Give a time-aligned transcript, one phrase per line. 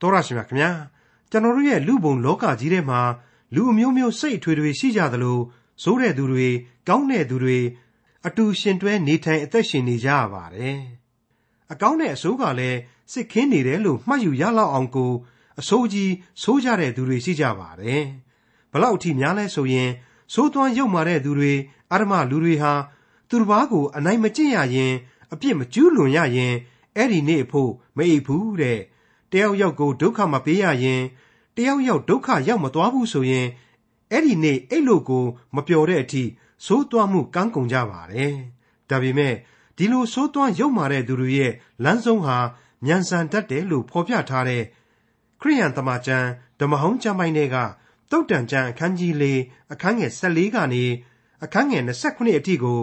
[0.00, 0.70] တော်ရရှိမြခင်ဗျာ
[1.30, 3.00] ကျွန်တော်တို့ရဲ့လူပုံလောကကြီးထဲမှာ
[3.54, 5.38] လူအမျိုးမျိုးစိတ်အထွေတွေရှိကြသလို
[5.82, 6.48] ဇိုးတဲ့သူတွေ
[6.88, 7.58] ကောင်းတဲ့သူတွေ
[8.26, 10.78] အတူရှင်တွဲနေထိုင်အသက်ရှင်နေကြရပါတယ်
[11.72, 12.78] အကောင်းတဲ့အဆိုးကလည်း
[13.12, 15.12] စစ်ခင်းနေတယ်လို့မှတ်ယူရလောက်အောင်ကို
[15.60, 18.02] အဆိုးကြီးဆိုးကြတဲ့သူတွေရှိကြပါတယ်
[18.72, 19.90] ဘလောက်အထိများလဲဆိုရင်
[20.32, 21.52] ဆိုးသွမ်းရုပ်မာတဲ့သူတွေ
[21.92, 22.72] အရမလူတွေဟာ
[23.28, 24.92] သူတစ်ပါးကိုအနိုင်မကျင့်ရရင်
[25.32, 26.54] အပြစ်မကျူးလွန်ရရင်
[26.96, 28.80] အဲ့ဒီနေ့အဖို့မအိပ်ဘူးတဲ့
[29.32, 31.02] တယောက်ယောက်ကိုဒုက္ခမပေးရရင်
[31.56, 33.46] တယောက်ယောက်ဒုက္ခရောက်မသွားဘူးဆိုရင်
[34.10, 36.22] အဲ့ဒီနေ့အဲ့လိုကိုမပျော်တဲ့အထိ
[36.64, 38.34] သိုးသွမ်းမှုကန်းကုန်ကြပါတယ်
[38.90, 39.34] ဒါပေမဲ့
[39.76, 41.52] ဒီလိုသိုးသွမ်းရုပ်မာတဲ့သူတွေရဲ့
[41.84, 42.38] လမ်းဆုံးဟာ
[42.86, 44.62] ညံဆန်တတ်တယ်လို့ဖော်ပြထားတဲ့
[45.40, 46.28] ခရိယန်တမန်ကျမ်း
[46.60, 47.56] ဓမ္မဟောင်းကျမ်းပိုင်းတွေက
[48.10, 49.24] တုတ်တန်ကျမ်းအခန်းကြီး၄
[49.72, 50.84] အခန်းငယ်14ကနေ
[51.44, 52.80] အခန်းငယ်29အထိကို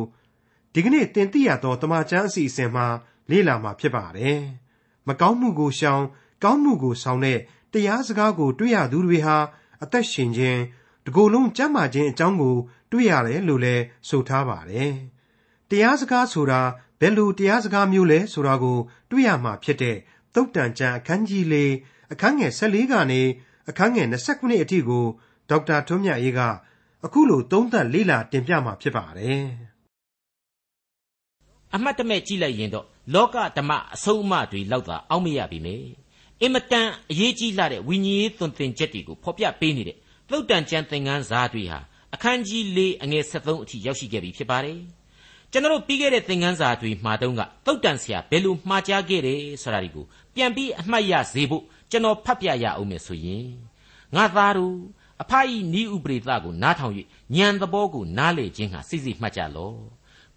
[0.73, 2.85] ဒီကနေ့တင်ပြရသောတမန်ကျမ်းအစီအစဉ်မှာ
[3.29, 4.41] လေ့လာမှာဖြစ်ပါတယ်။
[5.07, 6.03] မကောင်းမှုကိုရှောင်
[6.43, 7.39] ကောင်းမှုကိုဆောင်တဲ့
[7.73, 9.37] တရားစကားကို တွေ့ရသူတွေဟာ
[9.83, 10.59] အသက်ရှင်ခြင်း
[11.05, 12.55] တကိုယ်လုံးကျမ်းမာခြင်းအကြောင်းကို
[12.91, 14.91] တွေ့ရတယ်လို့လည်းဆိုထားပါတယ်။
[15.69, 16.61] တရားစကားဆိုတာ
[16.99, 18.77] ဘယ်လိုတရားစကားမျိုးလဲဆိုတာကို
[19.11, 19.97] တွေ့ရမှာဖြစ်တဲ့
[20.33, 21.55] သုတ်တန်ကျမ်းအခန်းကြီး၄
[22.11, 23.21] အခန်းငယ်14ကနေ
[23.69, 25.05] အခန်းငယ်29အထိကို
[25.49, 26.41] ဒေါက်တာထွန်းမြတ်ရေးက
[27.05, 29.41] အခုလိုသုံးသပ်လေ့လာတင်ပြမှာဖြစ်ပါတယ်။
[31.73, 35.77] အမှတ်တမဲ့ကြည့်လိုက်ရင်တော့လောကဓမ္မအဆုံးအမတွေလောက်သာအောက်မရပြီမေ
[36.41, 39.97] အင်မတန်အရေးကြီးလာတဲ့ဝိညာဉ်ရေးသွန်သင်ချက်တွေကိုဖော်ပြပေးနေတဲ့
[40.29, 41.79] သုတ်တန်ကျမ်းသင်ခန်းစာတွေဟာ
[42.13, 44.79] အခန်းကြီး၄အငယ်73အထိရောက်ရှိခဲ့ပြီဖြစ်ပါတယ်
[45.51, 53.45] ကျွန်တော်ပြီးခဲ့တဲ့သင်ခန်းစာတွေမှာတုန်းကသုတ်တန်ဆရာဘယ်လိုမှားကြားခဲ့တယ်ဆိုတာဒီကိုပြန်ပြီးအမှတ်ရစေဖို့ကျွန်တော်ဖတ်ပြရအောင်မယ်ဆိုရင်
[54.15, 54.75] ငါသားတို့
[55.21, 56.93] အဖအီနီးဥပရိသကိုနားထောင်၍
[57.35, 59.77] ဉာဏ်သဘောကိုနားလေခြင်းဟာစိစိမှတ်ကြလော့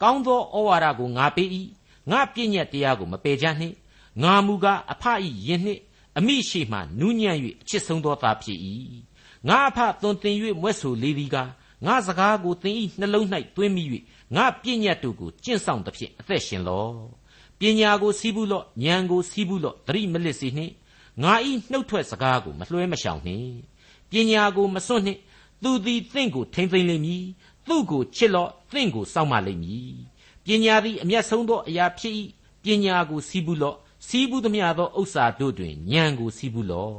[0.03, 1.49] ကောင်းသောဩဝါဒကိုငါပေး၏
[2.11, 3.75] ငါပြည့်ညက်တရားကိုမပယ်ကြနှင့်
[4.23, 5.81] ငါမူကားအဖအီယင်နှင့်
[6.19, 8.59] အမိရှိမှနူးညံ့၍အချစ်ဆုံးသောသားဖြစ်၏
[9.49, 11.51] ငါအဖသွန်သင်၍မွဲ့ဆိုလေသည်ကား
[11.87, 13.85] ငါစကားကိုသင်၏နှလုံး၌သွင်းမိ၍
[14.37, 16.95] ငါပြည့်ညတ်တို့ကိုကျင့်ဆောင်သဖြင့်အသက်ရှင်လော့
[17.59, 20.73] ပညာကိုစီးပူးလော့ဉာဏ်ကိုစီးပူးလော့သတိမလစ်စေနှင့်
[21.23, 23.53] ငါဤနှုတ်ထွက်စကားကိုမလွှဲမရှောင်နှင့်
[24.11, 25.21] ပညာကိုမစွန့်နှင့်
[25.63, 27.25] သူသည်သင်ကိုထိမ့်သိမ့်လိမ့်မည်
[27.67, 29.93] သူ့ကိုချစ်လော့သင်ကိုစောင့်မလိမ့်မည်
[30.45, 32.15] ပညာသည်အမျက်ဆုံးသောအရာဖြစ်၏
[32.63, 36.99] ပညာကိုစီးပူးလော့ စီးပူးသမျှသောဥစ္စာတို့တွင်ဉာဏ်ကိုစီးပူးလော့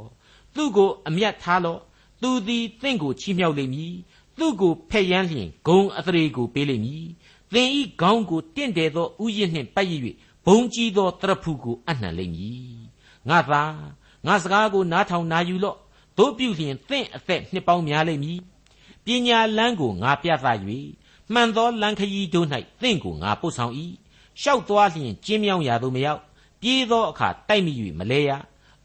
[0.54, 1.80] သူ့ကိုအမျက်ထားလော့
[2.22, 3.94] သူသည်သင်ကိုချီးမြှောက်လိမ့်မည်
[4.38, 7.06] သူ့ကိုဖက်ယမ်းလျင်ဂုံအသရေကိုပေးလိမ့်မည်
[7.52, 9.92] သင်ဤခေါင်းကိုတင့်တယ်သောဥယျာဉ်နှင့်ပတ်ရ၍
[10.46, 12.78] ဘုံကြီးသောတရဖူကိုအနှံလိမ့်မည်
[13.28, 13.62] ငါသာ
[14.26, 15.78] ငါစကားကိုနားထောင်နာယူလော့
[16.18, 18.38] တို့ပြုလျင်သင့်အသက်နှစ်ပေါင်းများလိမ့်မည်
[19.04, 20.46] ပညာလန်းကိုငါပြသ၍
[21.32, 22.46] မှန်သောလမ်းခရီးတို့၌
[22.82, 23.72] သင့်ကိုငါပို့ဆောင်၏
[24.42, 26.20] ရှောက်သွားလျင်ကျင်းမြောင်းရာသို့မရောက်
[26.62, 28.30] ပြေးသောအခါတိုက်မိ၍မလဲရ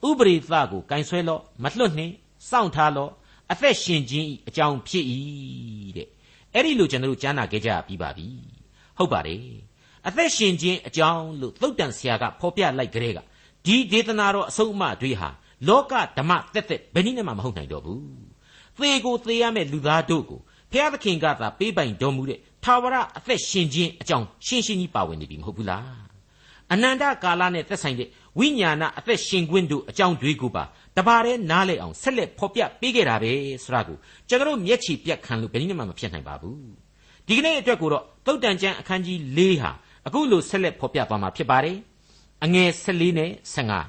[0.07, 2.13] ဥပရိသကိုကင်ဆွဲလော့မလွတ်နှင့်
[2.50, 3.11] စောင့်ထားလော့
[3.51, 5.06] အသက်ရှင်ခြင်းဤအကြောင်းဖြစ်၏
[5.97, 6.07] တဲ့
[6.53, 8.28] အဲ့ဒီလိုကျွန်တော်တို့ကြားနာခဲ့ကြပြီးပါပြီ
[8.97, 9.44] ဟုတ်ပါတယ်
[10.07, 13.19] အသက်ရှင်ခြင်းအကြောင်းလို့သုတ်တန်ဆရာကဖော်ပြလိုက်ကြတဲ့က
[13.66, 15.29] ဒီဒေသနာတော်အဆုံးအမတွေဟာ
[15.67, 18.03] လောကဓမ္မတက်တက်ဘယ်နည်းမှမဟုတ်နိုင်တော့ဘူး
[18.78, 20.39] သေကိုသေရမယ့်လူသားတို့ကို
[20.72, 26.03] ဖျားသခင်ကသာပေးပိုင်တော်မူတဲ့ထာဝရအသက်ရှင်ခြင်းအကြောင်းရှင်းရှင်းကြီးပါဝင်နေပြီမဟုတ်ဘူးလား
[26.73, 30.63] အနန္တကာလနဲ့သက်ဆိုင်တဲ့ဝိညာဏအသက်ရှင်ခွင့်တို့အကြောင်းတွေကိုပါ
[30.97, 33.31] တပါးတည်းနားလဲအောင်ဆက်လက်ဖော်ပြပေးခဲ့တာပဲ
[33.63, 33.97] ဆိုတာကို
[34.29, 36.57] ကျွန်တော်မျက်ခြေပြတ်ခံလို့ဘယ်နည်းမှမဖြစ်နိုင်ပါဘူး
[37.28, 39.72] ဒီကနေ့အတွက်ကိုတော့သုတ်တန်ကျမ်းအခန်းကြီး၄ဟာ
[40.07, 41.78] အခုလိုဆက်လက်ဖော်ပြသွားမှာဖြစ်ပါတယ်
[42.44, 43.31] အငယ်14နဲ့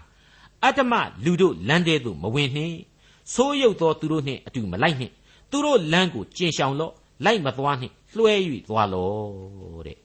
[0.02, 0.92] 15အတ္တမ
[1.24, 2.76] လူတို့လမ်းတဲသို့မဝင်နှင့်
[3.34, 5.12] ဆိုးရုပ်သောသူတို့နှင့်အတူမလိုက်နှင့်
[5.50, 6.92] သူတို့လမ်းကိုကျင်ရှောင်လော့
[7.24, 8.34] လိုက်မသွားနှင့်လွှဲ၍
[8.68, 9.98] သွားလော့တဲ့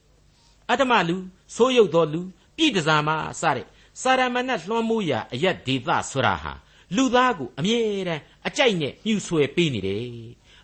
[0.69, 1.15] အတ္တမလူ
[1.55, 2.21] ဆိုးရုပ်သောလူ
[2.59, 3.09] ပြည်တစားမ
[3.41, 3.65] စတဲ့
[4.01, 6.53] စာရမဏတ်လွှမ်းမိုးရာအယက်ဒေသဆိုတာဟာ
[6.95, 10.05] လူသားကိုအမြဲတမ်းအကြိုက်နဲ့ညှူဆွဲပေးနေတယ်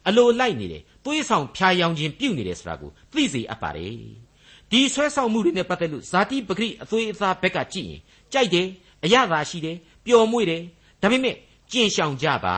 [0.08, 3.96] အလိုလိုက်နေတယ်သွေးဆောင်ဖြာယောင်ခြင်းပြုတ်နေတယ်ဆိုတာကိုသိစေအပ်ပါတယ်
[4.72, 8.02] ဒီဆွဲဆောင်မှုတွေနဲ့ပတ်သက်လို့ဇာတိပဂရိအသွေးအသားဘက်ကကြည့်ရင်
[8.34, 8.68] ကြိုက်တယ်
[9.04, 10.62] အရသာရှိတယ်ပျော်မွေ့တယ်
[11.02, 11.36] ဒါပေမဲ့
[11.72, 12.56] ကျင်ရှောင်ကြပါ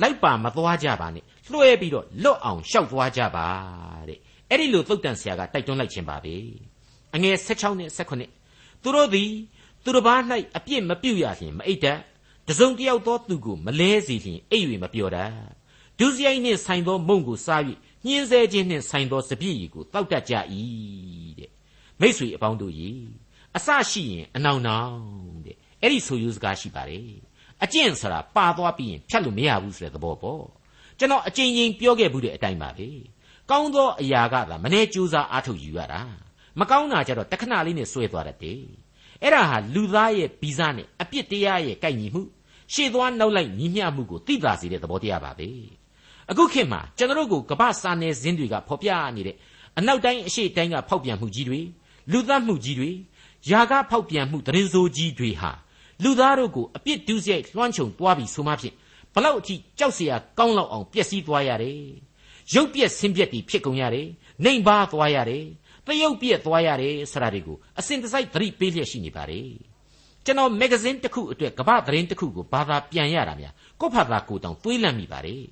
[0.00, 3.46] လိုက်ပါမသွားကြပါနဲ့လွှဲပြီးတော့လွတ်အောင်ရှောက်သွားကြပါ
[4.08, 4.18] တဲ့
[4.50, 6.34] အဲ့ဒီလိုသုတ်တန်ဆရာကတိုက်တွန်းလိုက်ခြင်းပါပဲ
[7.14, 8.37] အငယ်16နဲ့18
[8.82, 9.32] သူတို့သည်
[9.84, 10.20] သူတစ်ပါး၌
[10.56, 12.00] အပြစ်မပြုတ်ရလျင်မအိတ်တတ်
[12.48, 15.32] တစုံတယောက်သောသူကိုမလဲစေလျင်အိပ်၍မပြောတတ်
[15.98, 17.62] ဒုစရိုက်နှင့်ဆိုင်သောမုံကိုစား၍
[18.06, 20.34] ညှင်းဆဲခြင်းနှင့်ဆိုင်သောစပြည့်ရီကိုတောက်တတ်ကြ၏
[21.38, 21.50] တဲ့
[22.00, 22.72] မိษွေအပေါင်းတို့၏
[23.56, 24.98] အစရှိရင်အနောင်နောင်
[25.46, 27.10] တဲ့အဲ့ဒီဆိုယူစကားရှိပါတယ်
[27.62, 30.44] အကျင့်ဆိုတာပါသွားပြီးရင်ဖြတ်လို့မရဘူးဆိုတဲ့သဘောပေါ့
[30.98, 32.88] ကျွန်တော်အကြိမ်ကြိမ်ပြောခဲ့ဘူးတဲ့အတိုင်းပါပဲ
[33.50, 36.00] ကောင်းသောအရာကသာမနေကြိုးစားအားထုတ်ယူရတာ
[36.59, 38.61] မကောင်းတာကြတော့တခဏလေးနဲ့စွဲသွားတတ်တယ်
[39.21, 42.21] အဲ့ဒါဟာလူသားရဲ့ဗီဇနဲ့အပြစ်တရားရဲ့ကိုက်ညီမှု
[42.73, 45.47] ရှေ့သွားနောက်လိုက်ညီမျှမှုကိုသိသာစေတဲ့သဘောတရားပါပဲ
[46.29, 49.35] အခုခေတ်မှာကျွန်တော်တို့ကိုကမ္ဘာစာနယ်ဇင်းတွေကဖော်ပြနေတဲ့
[49.77, 51.59] အနောက်တိုင်းအရှေ့တိုင်းကဖောက်ပြန်မှုကြီးတွေ
[52.11, 52.91] လူသတ်မှုကြီးတွေ
[53.49, 55.51] ယာကဖောက်ပြန်မှုတရင်စိုးကြီးတွေဟာ
[56.03, 58.75] လူသားတို့ကိုအပြစ်ဒုစရိုက်လွှမ်းခြုံသွားပြီးဆိုမှဖြင့်
[59.13, 61.79] ဘလောက်အထိကြောက်เสียကောင်းလောက်အောင်ပျက်စီးသွားရတယ်
[62.53, 64.07] ရုပ်ပြက်ဆင်းပြက်တွေဖြစ်ကုန်ရတယ်
[64.43, 65.45] နှိမ်ပါသွားရတယ်
[65.88, 69.48] တရုပ်ပြက်သွားရတယ်ဆိုတာတွေကိုအစဉ်တစိုက်သတိပေးလျက်ရှိနေပါတယ်
[70.24, 75.44] ကျွန်တော်မဂ္ဂဇင်းတစ်ခုအတွက်ကမ္ဘာသတင်းတစ်ခုကိုဘာသာပြန်ရတာများကိုယ့်ဖာသာကိုယ်တောင်တွေးလန့်မိပါတယ်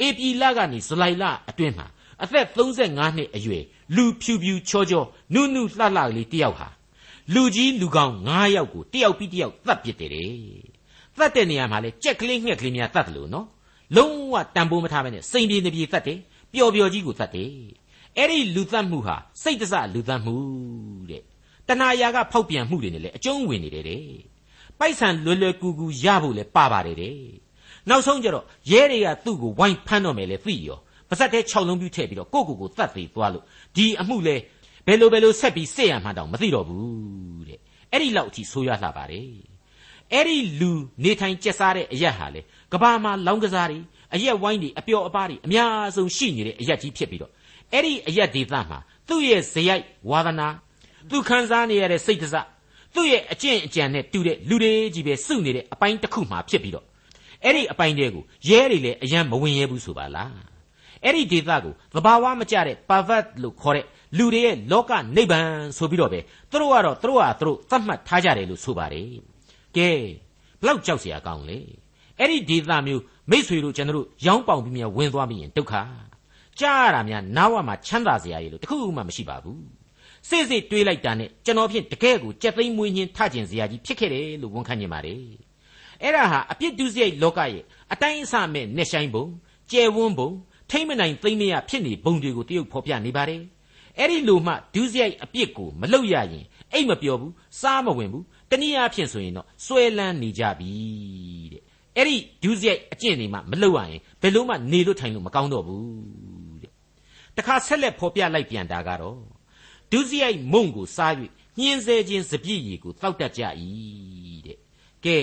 [0.00, 1.86] အေပီလကနေဇူလိုင်လအတွင်းမှာ
[2.22, 3.64] အသက်35နှစ်အရွယ်
[3.96, 5.04] လူဖြူဖြူချောချော
[5.34, 6.68] နုနုလှလှကလေးတယောက်ဟာ
[7.34, 10.30] လူကြီးလူကောင်း9ယောက်ကိုတယောက်ပြီးတယောက်သတ်ပစ်တယ်တဲ့
[11.18, 13.46] သတ်တဲ့နေရာမှာလဲကြက်ကလေးငှက်ကလေးများသတ်တယ်လို့နော်
[13.96, 16.18] လုံးဝတန်ဖိုးမထားဘဲနဲ့စိန်ပြေနေပြေသတ်တယ်
[16.52, 17.50] ပျော်ပျော်ကြီးကိုသတ်တယ်
[18.18, 20.36] အဲ့ဒီလူသတ်မှုဟာစိတ်တစလူသတ်မှု
[21.10, 21.22] တဲ့
[21.68, 24.04] တဏှာရာကဖောက်ပြန်မှုတွေနဲ့လည်းအကျုံးဝင်နေတယ်တဲ့
[24.78, 27.18] ပိုက်ဆံလွယ်လွယ်ကူကူရဖို့လည်းပါပါတယ်တဲ့
[27.88, 30.78] နောက်ဆုံးကျတော့ရဲတွေကသူ့ကိုဝိုင်းဖမ်းတော့မယ်လေသိရော
[31.08, 33.44] ပါဇက်တဲ့6လုံးပြူထည့်ပြီးတော့ကိုကိုကိုတတ်သေးသွားလို့
[33.76, 34.36] ဒီအမှုလဲ
[34.86, 37.60] ဘယ်လိုဘယ်လိုဆက်ပြီးစစ်ရမှန်းတောင်မသိတော့ဘူးတဲ့
[37.92, 39.28] အဲ့ဒီလောက်အထိဆိုးရွားလှပါတယ်
[40.12, 40.72] အဲ့ဒီလူ
[41.04, 42.40] နေထိုင်ကျက်စားတဲ့အရက်ဟာလေ
[42.72, 43.78] ကဘာမှာလောင်းကစားတွေ
[44.14, 47.32] အရက်ဝိုင်းတွေအပျော်အပါးတွေအများဆုံးရှိနေတဲ့အရက်ကြီးဖြစ်ပြီးတော့
[47.73, 50.47] အဲ့ဒီအရက်ဒေသမှာသူ့ရဲ့ဇယိုက်ဝါဒနာ
[51.09, 52.35] သူခံစားနေရတဲ့စိတ်တစ
[52.95, 56.85] သူ့ရဲ့အကျင့်အကြံနဲ့တူတဲ့လူတွေကြီးပဲစုနေတဲ့အပိုင်းတစ်ခုမှဖြစ်ပြီးတော့
[57.43, 60.33] အဲ့ဒီအပိုင်းတွေကိုရဲတွေလည်းအယံမဝင်ရဲဘူးဆိုပါလား
[61.03, 63.85] အဲ့ဒီဒေသကိုသဘာဝမကျတဲ့ pervert လို့ခေါ်တဲ့
[64.17, 66.19] လူတွေရဲ့လောကနိဗ္ဗာန်ဆိုပြီးတော့ပဲ
[66.51, 69.07] သူတို့ကတော့သူတို့ဟာသူတို့သတ်မှတ်ထားကြတယ်လို့ဆိုပါတယ်
[69.77, 69.89] ကဲ
[70.61, 71.57] ဘလောက်ကြောက်เสียကောင်းလဲ
[72.19, 75.73] အဲ့ဒီဒေသမျိုးမိษွေတို့ကျွန်တော်တို့ရောင်းပေါင်ပြီးမြဝင်သွားပြီးရင်ဒုက္ခ
[76.60, 79.62] ကြားရတာများနားဝမှာချမ်းသာစရာရည်လို့တခုမှမရှိပါဘူး
[80.28, 85.20] စိတ်စိတ်တွေးလိုက်တာနဲ့ကျွန်တော်ဖြင့်တကယ်ကိုကြက်သိမ်းမွေးညင်းထကျင်စရာကြီးဖြစ်ခဲ့တယ်လို့ဝန်ခံနေပါတယ်
[86.02, 87.62] အဲ့ဒါဟာအပြစ်ဒုစရိုက်လောကရဲ့
[87.92, 89.24] အတိုင်းအဆမဲ့နဲ့ဆိုင်ပုံ
[89.70, 90.30] ကျယ်ဝန်းပုံ
[90.70, 93.42] ထိမ့်မနိုင်သိမ့်မရဖြစ်နေပုံတွေကိုတရုပ်ဖော်ပြနေပါတယ်
[93.98, 100.70] အဲ့ဒီလိုမှဒုစရိုက်အပြစ်ကိုမလုပ်ရရင်အိတ်မပြောဘူးစားမဝင်ဘူးတနည်းအားဖြင့်ဆိုရင်တော့စွဲလန်းနေကြပြီ
[101.52, 101.62] တဲ့
[101.96, 106.23] အဲ့ဒီဒုစရိုက်အကျင့်တွေမှမလုပ်ရရင်ဘယ်လို့မှနေလို့ထိုင်လို့မကောင်းတော့ဘူးတဲ့
[107.36, 109.18] တခါဆက်လက်ဖော်ပြလိုက်ပြန်တာကတော့
[109.90, 111.12] ဒုစရိုက်မုံကိုစား၍
[111.58, 113.42] ညှင်းဆဲခြင်းစပြည့်ရည်ကိုတောက်တတ်ကြ၏
[114.46, 114.58] တဲ့
[115.04, 115.18] ကဲ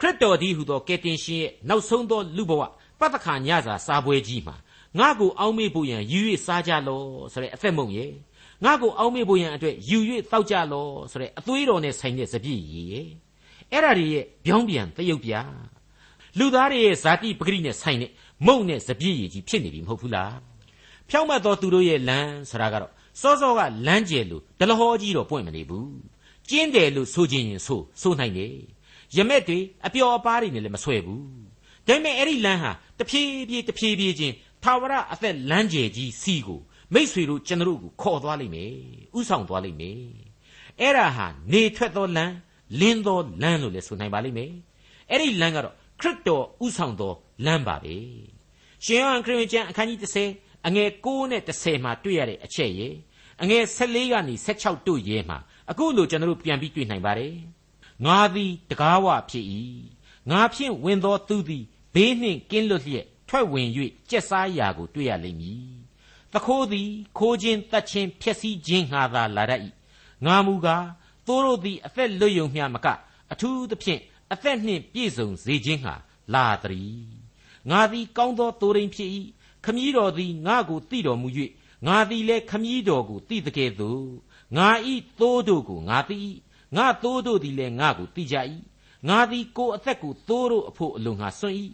[0.00, 2.62] ခရစ်တော်ဒီဟုသောကယ်တင်ရှင်ရဲ့နောက်ဆုံးသောလူဘဝ
[3.00, 4.56] ပတ္တခါညစာစားပွဲကြီးမှာ
[4.98, 8.12] ငါ့ကိုအောင်းမေ့ဖို့ရန်ယူ၍စားကြလောဆိုတဲ့အသက်မုံရဲ့
[8.64, 9.98] ငါ့ကိုအောင်းမေ့ဖို့ရန်အတွက်ယူ၍
[10.30, 13.08] တောက်ကြလောဆိုတဲ့အသွေးတော်နဲ့ဆိုင်တဲ့စပြည့်ရည်ရဲ့
[13.72, 15.32] အဲ့ဒါတွေရဲ့ပြောင်းပြန်သရုပ်ပြ
[16.38, 18.10] လူသားတွေရဲ့ဇာတိပဂရိနဲ့ဆိုင်တဲ့
[18.46, 20.55] မုံနဲ့စပြည့်ရည်ကြီးဖြစ်နေပြီမဟုတ်ဘူးလား
[21.10, 25.90] ဖြောင့်မတ်သောသူတို့ရဲ့လမ်းဆိုတာကတော့စောစောကလမ်းကျယ်လို့ဒလဟောကြီးတော့ပွင့်မနေဘူး
[26.48, 28.54] ကျင်းတယ်လို့ဆိုခြင်းရင်ဆိုဆိုနိုင်တယ်
[29.16, 31.24] ရမက်တွေအပျော်အပါးတွေနဲ့လည်းမဆွဲဘူး
[31.86, 36.60] ဒါပေမဲ့အဲ့ဒီလမ်းဟာတဖြည်းဖြည်းတဖြည်းဖြည်းချင်းထာဝရအသက်လမ်းကျယ်ကြီးစီကို
[36.94, 38.72] မိษွေတို့ကျွန်တော်ကိုခေါ်သွားလိမ့်မယ်
[39.18, 40.00] ဥဆောင်သွားလိမ့်မယ်
[40.80, 42.34] အဲ့ဒါဟာနေထွက်သောလမ်း
[42.80, 44.52] လင်းသောလမ်းလို့လည်းဆိုနိုင်ပါလိမ့်မယ်
[45.10, 47.12] အဲ့ဒီလမ်းကတော့ခရစ်တော်ဥဆောင်သော
[47.44, 47.96] လမ်းပါပဲ
[48.84, 52.88] ရှင်ယောဟန်ခရစ်ဝင်ကျမ်းအခန်းကြီး30 အငယ်6နဲ့10မှာတွေ့ရတဲ့အချက်ရေ
[53.42, 55.38] အငယ်14ကနေ16တို့ရဲမှာ
[55.70, 57.36] အခုလိုကျွန်တော်တို့ပြန်ပြီးတွေ့နိုင်ပါတယ်
[58.06, 59.46] ငါသည်တကားဝဖြစ်၏
[60.30, 61.64] ငါဖြင့်ဝင်သောသူသည်
[61.94, 63.68] ဘေးနှင့်ကင်းလွတ်လျက်ထွက်ဝင်၍
[64.10, 65.66] ကြက်စားရာကိုတွေ့ရလိမ့်မည်။
[66.32, 69.60] သခိုးသည်ခိုးခြင်းတတ်ခြင်းဖျက်ဆီးခြင်းငှာသာလာတတ်၏။
[70.26, 70.86] ငါမူကား
[71.26, 72.86] သို့တို့သည်အသက်လွတ်ယုံမျှမက
[73.32, 74.00] အထူးသဖြင့်
[74.32, 75.94] အသက်နှင့်ပြည့်စုံစေခြင်းငှာ
[76.34, 77.06] လာတည်း။
[77.70, 79.10] ငါသည်ကောင်းသောတိုးရင်ဖြစ်၏။
[79.64, 81.28] ခမည်းတော်သည်ငါကိုတည်တော်မူ၍
[81.86, 84.06] ငါသည်လည်းခမည်းတော်ကိုတည်တကယ်သို့
[84.56, 86.30] ငါဤသိုးတို့ကိုငါတည်
[86.76, 88.36] ငါသိုးတို့သည်လည်းငါကိုတည်ကြ၏
[89.08, 91.56] ငါသည်ကိုယ်အသက်ကိုသိုးတို့အဖို့အလိုငါစွန့်၏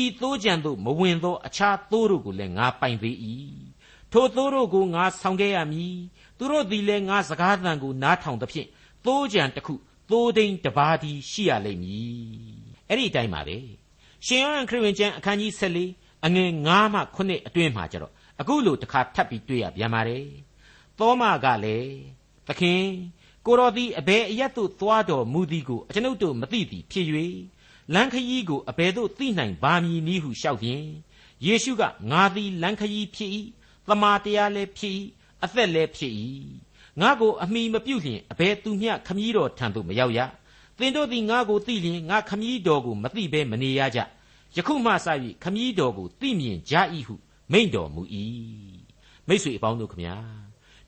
[0.00, 3.16] ဤသိုးကြံသို့မဝင်သောအခြားသိုးတို့ကိုလည်းငါပိုင်သေး၏
[4.12, 5.96] ထိုသိုးတို့ကိုငါဆောင်ခဲ့ရမည်
[6.38, 8.68] သူတို့သည်လည်းငါစကားသံကိုနားထောင်သဖြင့်
[9.06, 9.74] သိုးကြံတစ်ခု
[10.10, 12.12] သိုးဒိန်တစ်ပါးသည်ရှိရလိမ့်မည်
[12.88, 13.58] အဲ့ဒီအတိုင်းပါပဲ
[14.26, 20.26] ရှင်ယောဟန်ခရစ်ဝင်ကျမ်းအခန်းကြီး14 အငယ်9မှ9အတွင်းမှာကျတော့အခုလိုတစ်ခါထပ်ပြီးတွေ့ရပြန်ပါတယ်
[20.98, 21.94] သောမကလည်း
[22.46, 22.84] သခင်
[23.46, 27.06] ကိုတော်သည်အဘယ်အရတ်သို့သွားတော်မူသည်ကိုအကျွန်ုပ်တို့မသိသည်ဖြစ်၍
[27.94, 30.86] လမ်းခရီးကိုအဘယ်သို့သိနိုင်ပါမည်နည်းဟုလျှောက်ဖြင့်
[31.46, 33.30] ယေရှုကငါသည်လမ်းခရီးဖြစ်၏
[33.88, 34.94] သမာတရားလည်းဖြစ်၏
[35.44, 36.14] အသက်လည်းဖြစ်၏
[37.00, 40.20] ငါကိုအမိမပြုတ်လျင်အဘယ်သူမျှခမည်းတော်ထံသို့မရောက်ရ
[40.78, 44.00] သင်တို့သည်ငါကိုသိလျင်ငါခမည်းတော်ကိုမသိဘဲမနေရကြ
[44.56, 45.06] ယခုမှစ၍
[45.42, 46.74] ခမည်းတော်ကိုသိမြင်ကြ၏
[47.06, 47.14] ဟု
[47.52, 48.02] မိန့်တော်မူ၏
[49.28, 50.16] မိတ်ဆွေအပေါင်းတို့ခမညာ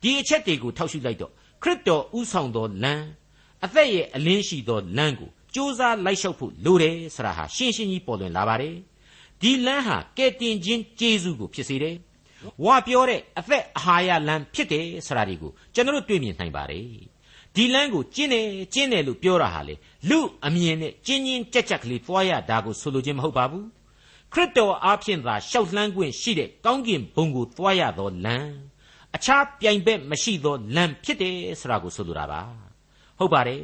[0.02, 3.06] ဒီအချက်တွေကိုထောက်ရှုလိုက်တော့ခရစ်တော်ဥဆောင်သောလမ်း
[3.64, 8.76] အသက်ရဲ့အလင်းရှိသောလမ်းကိုစ조사လိုက်လျှောက်ဖို့လိုတယ်ဆိုတာဟာရှင်းရှင်းကြီးပေါ်လွင်လာပါတယ်
[9.40, 11.96] ဒီလမ်းဟာကဲတင်ချင်းကျေးဇူးကိုဖြစ်စေတယ်
[12.64, 16.86] ဝါပြောတဲ့အသက်အာဟာရလမ်းဖြစ်တယ်ဆိုတာဒီကိုကျွန်တော်တို့တွေ့မြင်နိုင်ပါတယ်
[17.54, 19.74] ဒီလမ်းကိုကျင်းတယ်ကျင်းတယ်လို့ပြောတာဟာလေ
[20.08, 23.66] လူအမြင်နဲ့ကျင်းချင်းကြက်ကြက်ကလေးသွားရတာကိုဆိုလိုခြင်းမဟုတ်ပါဘူး
[24.32, 28.52] ခရစ်တော်အားဖြင့်သာရှောက်လှမ်းခွင့်ရှိတဲ့ကောင်းကင်ဘုံကိုသွားရသောလမ်း
[29.16, 32.40] အခြားပြိုင်ဘက်မရှိသောလမ်းဖြစ်တယ်ဆိုတာကိုဆိုလိုတာပါ
[33.18, 33.62] ဟုတ်ပါတယ်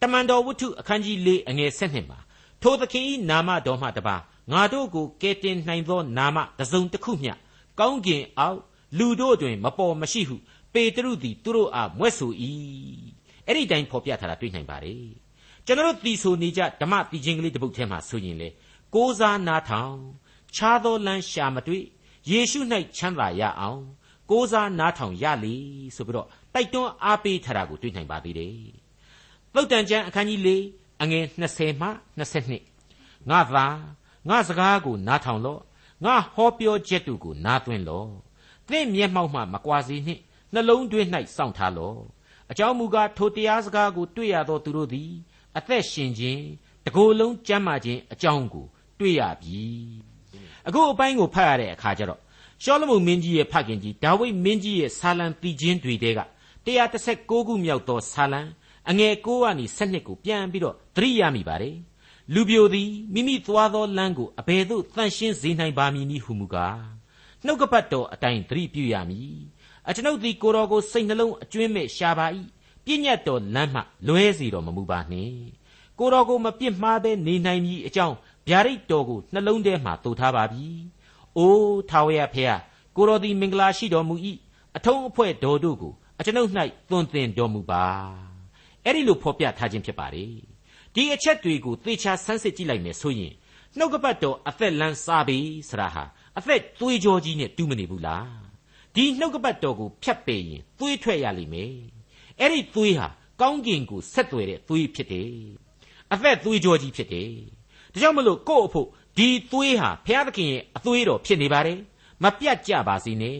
[0.00, 2.18] တမန်တော်ဝတ္ထုအခန်းကြီး၄အငယ်၁၂မှာ
[2.62, 4.16] ထိုသခင်၏နာမတော်မှတပါ
[4.52, 7.32] ငါတို့ကိုကယ်တင်နိုင်သောနာမတစ်စုံတစ်ခုမျှ
[7.78, 8.60] ကောင်းကင်အောက်
[8.98, 10.36] လူတို့တွင် မပေါ်မရှိဟု
[10.72, 12.32] ပေတရုသည်သူတို့အားမွဲ့ဆို၏
[13.50, 15.04] အဲ့ဒီတိုင်းဖော်ပြထားတာတွေ့နိုင်ပါတယ်
[15.66, 18.48] ကျွန်တော်တို့တီဆိုနေကြဓမ္မတီချင်းကလေးတစ်ပုဒ်ထဲမှာဆိုရင်လေ
[18.94, 19.96] ကိုးစားနားထောင်
[20.54, 21.84] ခြားသောလမ်းရှာမတွေ့
[22.30, 22.60] ယေရှု၌
[22.96, 23.82] ချမ်းသာရအောင်
[24.30, 25.54] ကိုးစားနားထောင်ရလေ
[25.96, 28.54] ဆိုပြီးတော့တိုက်တွန်းအားပေးထားတာကိုတွေ့နိုင်ပါသေးတယ်
[29.54, 30.50] သုတ်တန်ကျမ်းအခန်းကြီး၄
[31.02, 31.88] အငယ်20မှ
[32.58, 33.66] 22ငါသာ
[34.28, 35.60] ငါစကားကိုနားထောင်လော့
[36.04, 38.10] ငါဟောပြောချက်တို့ကိုနားသွင်းလော့
[38.68, 40.22] သင်မျက်မှောက်မှမကွာစေနှင့်
[40.54, 41.98] နှလုံးသွင်း၌စောင့်ထားလော့
[42.50, 45.10] အကြောင်းမူကားထိုတရားစကားကိုတွေ့ရသောသူတို့သည်
[45.58, 46.44] အသက်ရှင်ခြင်း
[46.86, 48.66] တကိုယ်လုံးကျမ်းမာခြင်းအကြောင်းကို
[48.98, 49.62] တွေ့ရပြီ
[50.66, 52.20] အခုအပိုင်းကိုဖတ်ရတဲ့အခါကျတော့
[52.62, 56.20] ရှောလမုန်မင်းကြီးရဲ့ဖခင်ကြီးဒါဝိဒ်မင်းကြီးရဲ့ဆာလံတည်ခြင်းတွေတဲက
[56.66, 58.40] 136ခုမြောက်သောဆာလံ
[58.90, 61.76] အငယ်9ကနေ12ကိုပြန်ပြီးတော့သတိရမိပါတယ်
[62.34, 66.80] လူပြိုသည်မိမိသွားသောလမ်းကိုအဘယ်သို့တန်ရှင်းစေနိုင်ပါမည်နည်းဟုမူကား
[67.44, 69.36] နှုတ်ကပတ်တော်အတိုင်းသတိပြုရမည်
[69.88, 72.26] အကျွန်ုပ်သည်ကိုတော်ကိုစိတ်နှလုံးအကျွင်းမဲ့ရှာပါ၏
[72.84, 75.60] ပြည့်ညတ်တော်လမ်းမှလွဲစီတော်မမူပါနှင့်
[75.98, 78.16] ကိုတော်ကိုမပြစ်မှားဘဲနေနိုင်မည်အကြောင်း
[78.48, 80.66] ဗျာဒိတ်တော်ကိုနှလုံးထဲမှာတူထားပါပြီ။
[81.36, 82.56] အိုးထာဝရဖေဟာ
[82.96, 84.14] ကိုတော်သည်မင်္ဂလာရှိတော်မူ၏
[84.76, 86.50] အထုံးအဖွဲ့တော်တို့ကိုအကျွန်ုပ်၌
[86.90, 87.84] သွန်သင်တော်မူပါ။
[88.84, 90.26] အဲ့ဒီလိုဖော်ပြထားခြင်းဖြစ်ပါလေ။
[90.94, 93.32] ဒီအချက်တွေကိုသေချာဆန်းစစ်ကြည့်လိုက်မယ်ဆိုရင်
[93.76, 96.04] နှုတ်ကပတ်တော်အသက်လန်းစားပြီဆရာဟာ
[96.38, 98.28] အသက်သွေးကြောကြီးနဲ့တူးမနေဘူးလား။
[98.94, 101.72] ဒီနှုတ်ကပတ်တော်ကိုဖြတ်ပေရင်သွေးထွက်ရလိမ့်မယ်။
[102.40, 103.08] အဲ့ဒီသွေးဟာ
[103.40, 105.32] ကောင်းကင်ကိုဆက်သွယ်တဲ့သွေးဖြစ်တယ်။
[106.12, 107.30] အသက်သွေးကြောကြီးဖြစ်တယ်။
[107.92, 111.78] ဒါကြောင့်မလို့ကို့အဖို့ဒီသွေးဟာဘုရားသခင်ရဲ့အသွေးတော်ဖြစ်နေပါတယ်
[112.22, 113.38] မပြတ်ကြပါစေနဲ့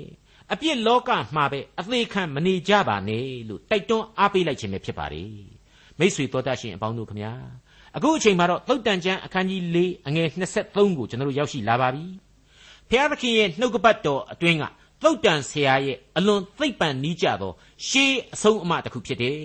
[0.52, 5.32] အပြစ်လောကမှာပဲအသေးခံမနေကြပါနဲ့လို့တိုက်တွန်းအားပေးလိုက်ခြင်းပဲဖြစ်ပါတယ်
[5.98, 7.32] မိษွေတော်တတ်ရှင်အပေါင်းတို့ခမညာ
[7.96, 9.76] အခုအချိန်မှာတော့သုတ်တန်ကျမ်းအခန်းကြီး၄
[10.06, 10.28] အငယ်
[10.62, 12.04] 23ကိုကျွန်တော်တို့ရောက်ရှိလာပါပြီ
[12.90, 14.64] ဘုရားသခင်ရဲ့နှုတ်ကပတ်တော်အတွင်းက
[15.02, 17.52] သုတ်တန်ဆရာရဲ့အလွန်သိပ်ပံနီးကြသော
[17.88, 19.40] ရှေးအဆုံးအမတစ်ခုဖြစ်တယ်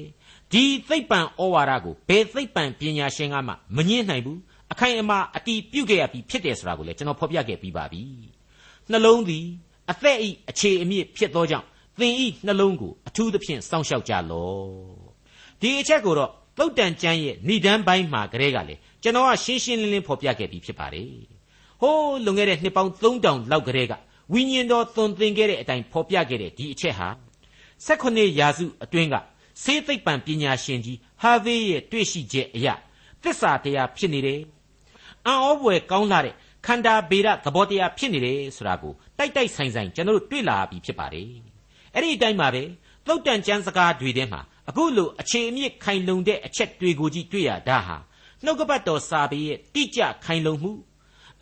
[0.52, 4.40] ဒီသိပ်ပံဩဝါဒကိုဘယ်သိပ်ပံပညာရှင်ကမှမငြင်းနိုင်ဘူး
[4.72, 8.02] အခိုင်အမာအတီးပြုတ်ခဲ့ရပြီဖြစ်တယ်ဆိုတာကိုလည်းကျွန်တော်ဖော်ပြခဲ့ပြီးပါပြီ
[8.92, 9.46] နှလုံးသည်
[9.92, 11.68] အသက်ဤအခြေအမြစ်ဖြစ်သောကြောင့်
[12.00, 14.66] သင်ဤနှလုံးကိုအထူးသဖြင့်စောင့်ရှောက်ကြလော့
[15.62, 21.10] ဒီအချက်ကိုတော့သုတ်တန်ကျမ်းရဲ့ဏိဒန်းပိုင်းမှာကလေးကလေကျွန်တော်ကရှင်းရှင်းလင်းလင်းဖော်ပြခဲ့ပြီးဖြစ်ပါတယ်
[21.82, 23.94] ဟိုးလွန်ခဲ့တဲ့နှစ်ပေါင်း3000လောက်ကလေးက
[24.34, 27.08] ဝိညာဉ်တော်သွန်သင်ခဲ့တဲ့အတိုင်းဖော်ပြခဲ့တဲ့ဒီအချက်ဟာ
[27.88, 29.16] 16ရာစုအတွင်းက
[29.64, 32.76] စေသိပ္ပံပညာရှင်ကြီးဟာဗေးရဲ့တွေ့ရှိချက်အရာ
[33.24, 34.42] သစ္စာတရားဖြစ်နေတယ်
[35.26, 41.30] အံ့ဩဖွယ်ကောင်းလာတဲ့ခန္ဓာဗေဒသဘောတရားဖြစ်နေတယ်ဆိုတာကိုတိုက်တိုက်ဆိုင်ဆိုင်ကျွန်တော်တို့တွေ့လာပြီဖြစ်ပါတယ်
[41.94, 42.64] အဲ့ဒီအတိုင်းပါပဲ
[43.08, 47.98] သုတ်တန်ကျမ်းစကားတွေထဲမှာအခုလိုအခြေအမြစ်ခိုင်လုံတဲ့အချက်တွေကိုကြည့်တွေ့ရတာဟာ
[48.44, 50.72] နှုတ်ကပတ်တော်စာပေရဲ့တိကျခိုင်လုံမှု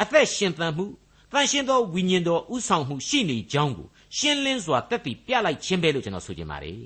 [0.01, 0.85] အသက်ရှင်သန်မှု
[1.33, 3.87] တန်ရှင်းသောဝိညာဉ်တော်ဥဆောင်မှုရှိနေကြောင်းကို
[4.17, 6.79] ရှင်းလင်းစွာတက်တည်ပြလိုက်ခြင်းပဲလို့ကျွန်တော်ဆိုချင်ပါတယ်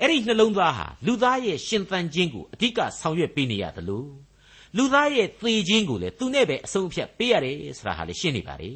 [0.00, 4.04] အဲ့ဒီနှလုံးသားဟာလူသားရဲ့ရှင်သန်ခြင်းကိုအဓိကဆောင်ရွက်ပေးနေရသလို
[4.76, 8.70] လူသားရဲ့သေခြင်းကိုလည်းသူနဲ့ပဲအဆုံးအဖြတ်ပေးရတယ်ဆိုတာဟာလည်းရှင်းနေပါလေ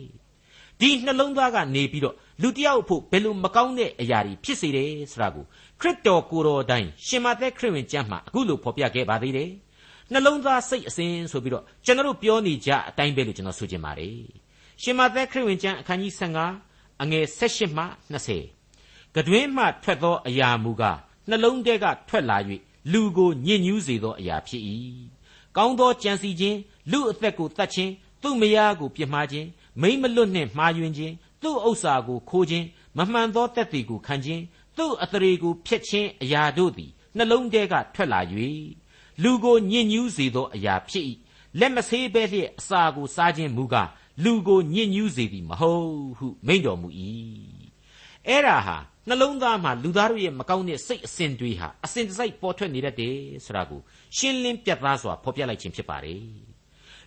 [0.80, 5.44] ဒီနှလုံးသားကနေပြီးတော့လူတယောက်ဖို့ဘယ်လိုမကောင်းတဲ့အရာတွေဖြစ်စေတယ်ဆိုတာကို
[5.80, 9.50] ခရစ်တော်ကိုယ်တော်တိုင်ရှင်မသက်ခရစ်ဝင်ကျမ်းမှာအခုလိုဖော်ပြခဲ့ပါသေးတယ်
[10.12, 14.39] နှလုံးသားစိတ်အစဉ်ဆိုပြီးတော့ကျွန်တော်တို့ပြောနေကြအတိုင်းပဲလို့ကျွန်တော်ဆိုချင်ပါတယ်
[14.82, 16.12] ရှင်မသက်ခရစ်ဝင်ကျမ်းအခန်းကြီး
[16.56, 17.84] 15အငယ်16မှ
[18.48, 22.38] 20ကတွင်မှထွက်သောအရာမူကားနှလုံးထဲကထွက်လာ၍
[22.92, 24.62] လူကိုညစ်ညူးစေသောအရာဖြစ်၏
[25.56, 26.58] ကောင်းသောကြံစီခြင်း
[26.90, 29.48] လူအသက်ကိုတတ်ခြင်းသူ့မယားကိုပြစ်မှားခြင်း
[29.80, 34.42] မိမ့်မလွတ်နှင့်မှားယွင်းခြင်းသူ့ဥစ္စာကိုခိုးခြင်းမမှန်သောတက်တည်ကိုခံခြင်း
[34.76, 38.20] သူ့အသရေကိုဖျက်ခြင်းအရာတို့သည်နှလုံးထဲကထွက်လာ၍
[39.22, 41.04] လူကိုညစ်ညူးစေသောအရာဖြစ်၏
[41.58, 43.88] လက်မဆေးပဲလျက်အစာကိုစားခြင်းမူကား
[44.24, 46.88] လူကိုညစ်ညူးစေသည်မဟုတ်ဟုမိန့်တော်မူ၏
[48.28, 48.76] အဲ့ဒါဟာ
[49.08, 53.80] နှလုံးသားမှာလူသားတို့ရဲ့မကောင်းတဲ့စိတ်အစဉ်တွေဟာအစဉ်တစိုက်ပေါ်ထွက်နေတတ်တယ်ဆိုတာကို
[54.16, 56.24] ရှင်းလင်းပြတ်သားစွာဖော်ပြလိုက်ခြင်းဖြစ်ပါတယ်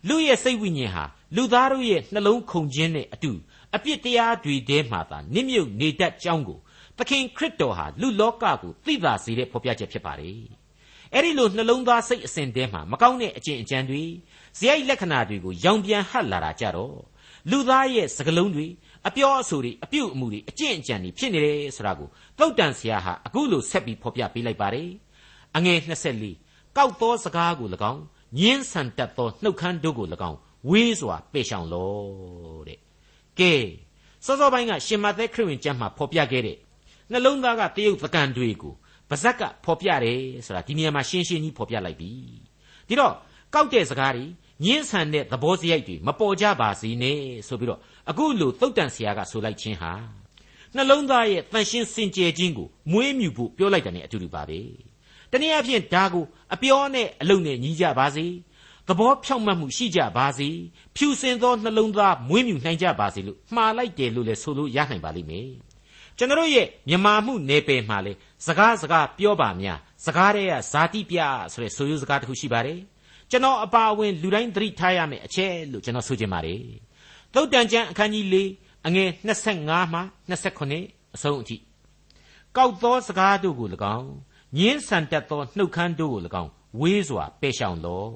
[0.08, 1.04] လူရဲ့စိတ်ဝိညာဉ်ဟာ
[1.36, 3.32] လူသားတို့ရဲ့နှလုံးခုန်ခြင်းနဲ့အတူ
[3.76, 6.60] အပြစ်တရားတွေထဲမှာသာနစ်မြုပ်နေတတ်ကြောင်းကို
[6.98, 10.40] သခင်ခရစ်တော်ဟာလူလောကကိုသိသာစေတဲ့ဖော်ပြချက်ဖြစ်ပါတယ်
[11.14, 14.04] အဲ့ဒီလိုနှလုံးသားစိတ်အစဉ်တဲမှာမကောင်းတဲ့အကျင့်အကြံတွေ
[14.60, 16.98] ဇယိုက်လက္ခဏာတွေကိုရောင်ပြန်ဟပ်လာတာကြတော့
[17.50, 18.68] လူသားရဲ့စကလုံးတွေ
[19.08, 24.90] အပြောအဆိုတွေအပြုတ်အမူတွေအကျင့်အကြံတွေဖြစ်နေတယ်ဆိုတာကိုသုတ်တန်ဆရာဟာအခုလိုဆက်ပြီးဖော်ပြပေးလိုက်ပါတယ်
[25.56, 25.80] အငယ်
[26.28, 28.02] 24ကောက်သောစကားကို၎င်း
[28.40, 30.38] ညင်းဆန်တတ်သောနှုတ်ခမ်းတို့ကို၎င်း
[30.70, 31.92] ဝေးစွာပေရှောင်လော
[32.68, 32.80] တဲ့
[33.40, 33.54] ကဲ
[34.26, 36.58] စောစောပိုင်းကရှင်မသက်ခရစ်ဝင်ကျမ်းမှာဖော်ပြခဲ့တဲ့
[37.12, 38.74] နှလုံးသားကတရုတ်သကန်တွေကို
[39.10, 42.12] ပါဇက်ကဖော်ပြတယ်ဆိုတာဒီနေရာမှာရှင်းရှင်းကြီးဖော်ပြလိုက်ပြီ
[42.88, 43.14] ဒီတော့
[43.54, 44.26] ကောက်တဲ့စကားတွေ
[44.66, 47.80] ညင်းဆန်တဲ့သဘောစရိုက်တွေမပေါ်ကြပါစေနဲ့ဆိုပြီးတော့
[48.10, 49.92] အခုလိုသုတ်တန်ဆရာကဆိုလိုက်ခြင်းဟာ
[50.76, 54.60] နှလုံးသားရဲ့တန်ရှင်းစင်ကြယ်ခြင်းကိုမွေးမြူဖို့ပြောလိုက်တဲ့အတူတူပါပဲ
[55.32, 58.26] တနည်းအားဖြင့်ဒါကိုအပြောနဲ့အလုံနဲ့ညီးကြပါစေ
[58.88, 60.50] သဘောဖြောင့်မတ်မှုရှိကြပါစေ
[60.96, 65.50] ဖြူစင်သောနှလုံးသားမွေးမြူနိုင်ကြပါစေလို့မှားလိုက်တယ်လို့လည်းဆိုလို့ရနိုင်ပါလိမ့်မယ်
[66.18, 68.14] ကျွန်တော်ရဲ့မြမာမှုနယ်ပယ်မှာလေ
[68.48, 71.18] စကားစကားပြောပါများစကားတွေကဇာတိပြ
[71.54, 72.80] ဆိုတဲ့ဆိုရိုးစကားတစ်ခုရှိပါတယ်
[73.34, 76.62] ကျွန်တော်အပါအဝင်လူတိုင်းသတိထားရမယ်အချက်လို့ကျွန်တော်ဆိုချင်ပါတယ်
[77.34, 78.36] သုတ်တန်ကျမ်းအခန်းကြီး၄
[78.88, 79.10] အငယ်
[79.50, 80.00] 25မှ
[80.30, 81.58] 29အဆုံးအထိ
[82.56, 84.12] ကောက်သောစကားတို့ကို၎င်း
[84.58, 88.12] ညင်းဆန်တက်သောနှုတ်ခမ်းတို့ကို၎င်းဝေးစွာပယ်ရှောင်လော့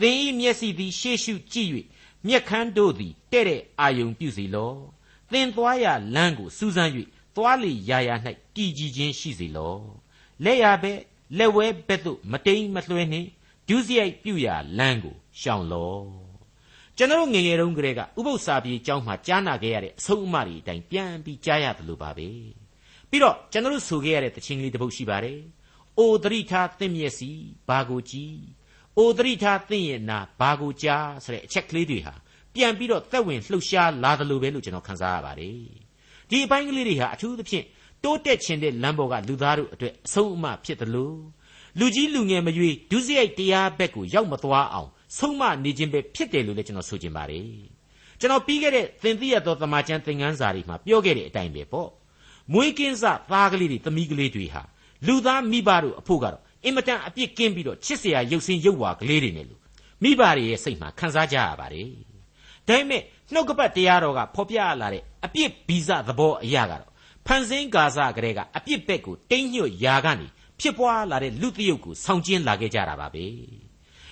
[0.00, 1.70] သင်၏မျက်စိသည်ရှေ့ရှုကြည့်၍
[2.26, 4.78] မျက်ခမ်းတို့သည်တဲ့တဲ့အာယုံပြုစီလော့
[5.32, 6.90] သင်သွားရလမ်းကိုစူးစမ်း၍
[7.36, 8.14] သွားလေရာရာ၌
[8.54, 9.82] တည်ကြည်ခြင်းရှိစေလော့
[10.44, 11.00] လက်ရဘက်
[11.38, 13.28] လက်ဝဲဘက်သို့မတိမ်မလွှဲနှင့်
[13.68, 16.06] ဒုစရိုက်ပြုရာလမ်းကိုရှောင်လော့
[16.96, 22.28] ကျွန်တော်ငငယ်တုန်းကတည်းကဥပု္ပ္ပစာပြေအကြောင်းမှာကြားနာခဲ့ရတဲ့အဆုံးအမတွေအတိုင်းပြန်ပြီးကြားရတယ်လို့ပါပဲ
[23.10, 25.40] ပြီးတော့ကျွန်တော်ဆိုခဲ့ရတဲ့တခြင်းကလေးတစ်ပုဒ်ရှိပါတယ်
[25.98, 27.30] အိုသတိထားသင့်မျက်စိ
[27.68, 28.38] ဘာကိုကြည့်
[28.98, 32.14] အိုသတိထားသင့်ရဲ့နာဘာကိုကြားဆိုတဲ့အချက်ကလေးတွေဟာ
[32.54, 35.58] ပြန်ပြီးတော့သက်ဝင်လှုပ်ရှားလာတယ်လို့ပဲလို့ကျွန်တော်ခန်းစားရပါတယ်
[36.30, 37.64] ဒီအပိုင်းကလေးတွေဟာအထူးသဖြင့်
[38.04, 41.16] တိုးတက်ခြင်းတဲ့လမ်းပေါ်ကလူသားတို့အတွက်အဆုံးအမဖြစ်တယ်လို့
[41.78, 44.88] လူကြီးလူငယ်မရွေးဒုစရိုက်တရားဘက်ကိုရောက်မသွားအောင်
[45.18, 47.46] ဆုံးမနေခြင်းပဲဖြစ်တယ်လို့လည်းကျွန်တော်ဆိုချင်ပါတယ်
[48.20, 51.88] ကျွန်တော်ပြီးခဲ့တဲ့သင်သိရသောတမန်ကျန်သင်ခန်းစာတွေမှာပြောခဲ့တဲ့အတိုင်းပဲပေါ့
[52.52, 54.62] မွေးကင်းစသားကလေးတွေသမီးကလေးတွေဟာ
[55.06, 59.60] လူသားမိဘတို့အဖို့ကတော့အင်မတန်အပြစ်ကင်းပြီးတော့ချစ်စရာရုပ်ဆင်းရုပ်ဝါကလေးတွေနဲ့လို့
[60.02, 61.88] မိဘတွေရဲ့စိတ်မှာခံစားကြရပါတယ်
[62.68, 66.90] ဒါပေမဲ့နှုတ်ကပတ်တရားတော်ကဖော်ပြလာတဲ့အပြစ်ဗီဇသဘောအရာကတော့
[67.26, 70.26] ဖန်ဆင်းကာစကလေးကအပြစ်ဘက်ကိုတိမ့်ညွတ်ရာကနေ
[70.62, 73.24] ဖြစ်ပွားလာတဲ့လူသရုပ်ကိုဆောင်ကျင်းလာခဲ့ကြတာပါပဲ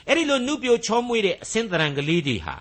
[0.07, 2.55] အဲ့ဒီလိုနှုတ်ပြိုချောမွေ့တဲ့အစင်းတရံကလေးတွေဟာ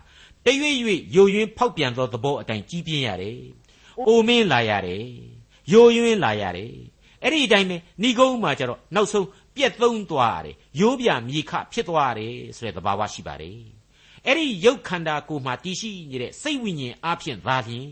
[0.45, 3.39] တရွေ့ရွေ့ယိုယွင်းဖောက်ပြန်သောသဘောအတိုင်းကြီးပြင်းရတယ်။
[4.08, 5.04] အိုမင်းလာရတယ်။
[5.71, 6.73] ယိုယွင်းလာရတယ်။
[7.23, 13.60] အဲ့ဒီအတိုင်းပဲဏိကုံးမှာကျတော့နောက်ဆုံးပြက်သုံးသွားရတယ်။ရိုးပြမြေခဖြစ်သွားရတယ်ဆိုတဲ့သဘာဝရှိပါတယ်။
[14.25, 17.89] အဲ့ဒီရုပ်ခန္ဓာကိုယ်မှာတည်ရှိနေတဲ့စိတ်ဝိညာဉ်အဖြစ်သာလျှင်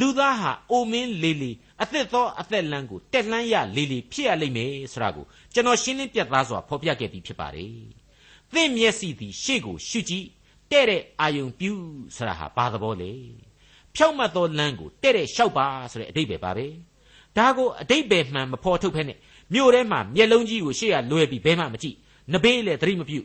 [0.00, 7.74] လူသားဟာအိုမင်းလေးလေး အသက်သောအသက်လမ်းကိုတက်လှမ်းရလေးလေးဖြစ်ရလိမ့်မယ်ဆိုတာကိုကျွန်တော်ရှင်းလင်းပြသစွာဖော်ပြခဲ့ပြီးဖြစ်ပါတယ်။
[8.54, 10.26] သင်မျက်စိသည်ရှေ့ကိုရှုကြည့်
[10.70, 11.72] တဲ့တဲ့အာယုံပြု
[12.16, 13.12] ဆိုတာဟာဘာသဘောလဲ။
[13.94, 16.66] ဖြောက်မှတ်သောလမ်းကိုတဲ့တဲ့လျှောက်ပါဆိုတဲ့အဓိပ္ပာယ်ပါပဲ။
[17.36, 19.12] ဒါကိုအဓိပ္ပာယ်မှန်မဖော်ထုတ်ဖ ೇನೆ
[19.54, 21.96] မြို့ထဲမှာမျက်လုံးကြီးကိုရှေ့ကလွှဲပြီးဘဲမှမကြည့်။
[22.32, 23.20] နဘေးလည်းသတိမပြု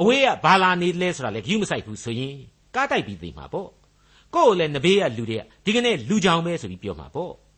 [0.00, 2.36] အဝေးကဘာလာနေလဲဆိုတာလည်းဂရုမစိုက်ဘူးဆိုရင်
[2.74, 3.68] ကားတိုက်ပြီးသိမှာပေါ့။
[4.34, 7.32] ကိုယ့်ကိုလည်းနဘေးကလူတွေကဒီကနေ့လူကြောင်ပဲဆိုပြီးပြောမှာပေါ့။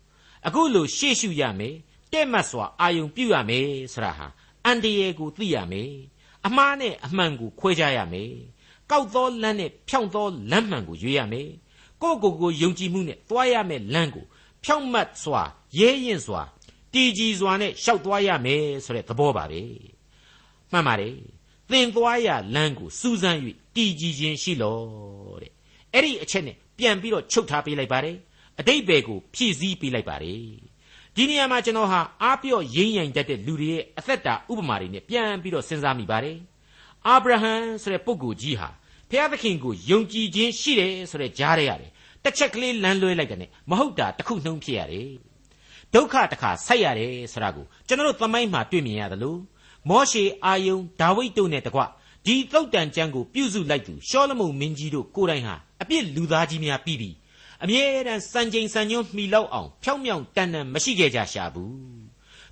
[0.46, 1.74] အခုလိုရှေ့ရှုရမယ်
[2.12, 4.26] တဲ့မှတ်စွာအာယုံပြုရမယ်ဆိုတာဟာ
[4.64, 5.92] အန်တရေကိုသိရမယ်။
[6.46, 8.33] အမှားနဲ့အမှန်ကိုခွဲခြားရမယ်။
[8.90, 11.48] ကောက်သောလမ်းနဲ့ဖြောင့်သောလမ်းမှန်ကိုရွေးရမယ်။
[12.02, 14.24] ကိုယ့်ကိုယ်ကိုယုံကြည်မှုနဲ့သွားရမယ်လမ်းကို
[14.64, 15.42] ဖြောင့်မတ်စွာ
[15.78, 16.42] ရဲရင်စွာ
[16.92, 19.62] တည်ကြည်စွာနဲ့ရှောက်သွားရမယ်ဆိုတဲ့သဘောပါပဲ။
[20.72, 21.14] မှန်ပါတယ်။
[21.70, 23.38] သင်သွားရလမ်းကိုစူးစမ်း၍
[23.76, 24.78] တည်ကြည်ခြင်းရှိလော
[25.42, 25.52] တဲ့။
[25.94, 28.16] အဲ့ဒီအချက်နဲ့ပြန်ပြီးတော့ချုပ်ထားပေးလိုက်ပါတယ်။
[28.60, 30.42] အတိတ်ဘယ်ကိုဖြည့်ဆည်းပေးလိုက်ပါတယ်။
[31.16, 36.36] ဒီနေရာမှာကျွန်တော်ဟာအားပြော့ရင်းရင်တတ်တဲ့လူတွေရဲ့အသက်တာဥပမာတွေနဲ့ပြန်ပြီးတော့စဉ်းစားမိပါတယ်။
[37.06, 38.68] အာဗြဟံဆိုတဲ့ပုဂ္ဂိုလ်ကြီးဟာ
[39.10, 41.90] ဖျားသခင်ကိုယုံကြည်ခြင်းရှိတယ်ဆိုတဲ့ကြားရရတယ်
[42.24, 45.10] တစ်ချက်ကလေးလမ်းလွဲလိုက်တဲ့နဲ့မဟုတ်တာတစ်ခုနှုံးဖြစ်ရတယ်
[45.94, 49.38] ဒုက္ခတစ်ခါဆိုက်ရတယ်ဆိုတာကိုကျွန်တော်တို့သမိုင်းမှာတွေ့မြင်ရတယ်လို့
[49.88, 51.80] မောရှေအာယုန်ဒါဝိဒ်တို့နဲ့တကွ
[52.26, 57.14] ဒီသုတ်တန်ကျမ်းကိုပြုစုလိုက်သူရှောလမုန်မင်းကြီးတို့ကိုယ်တိုင်ဟာအပြစ်လူသားကြီးများပြီးပြီး
[57.64, 61.74] အမြဲတမ်းစံချိန်စံညွှန်းမှီလောက်အောင်ဖြောင်းမြောင်တန်တန်မရှိခဲ့ကြရှာဘူး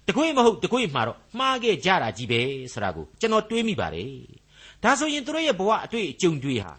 [0.09, 2.41] တကွေးမဟုတ်တကွေးမှာတော့မှားခဲ့ကြတာကြီးပဲ
[2.73, 4.13] ဆိုတာကိုကျွန်တော်တွေးမိပါတယ်
[4.83, 6.73] ဒါဆိုရင်တို့ရဲ့ဘဝအတွေ့အကြုံတွေဟာ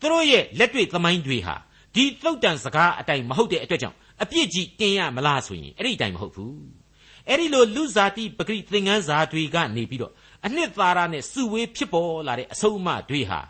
[0.00, 1.54] တို့ရဲ့လက်တွေ့သမိုင်းတွေဟာ
[1.94, 6.58] ဒီသုတ်တန်စကားအတိုင်းမဟုတ်တဲ့အတွက်ကြောင့်အပြစ်ကြီးတင်ရမလားဆိုရင်အဲ့ဒီအတိုင်းမဟုတ်ဘူး
[7.28, 10.12] အဲ့ဒီလိုလူဇာတိပဂရိသင်္ကန်းစာတွေကနေပြီးတော့
[10.46, 13.40] အနှစ်သာရနဲ့စုဝေးဖြစ်ပေါ်လာတဲ့အဆုံးအမတွေဟာ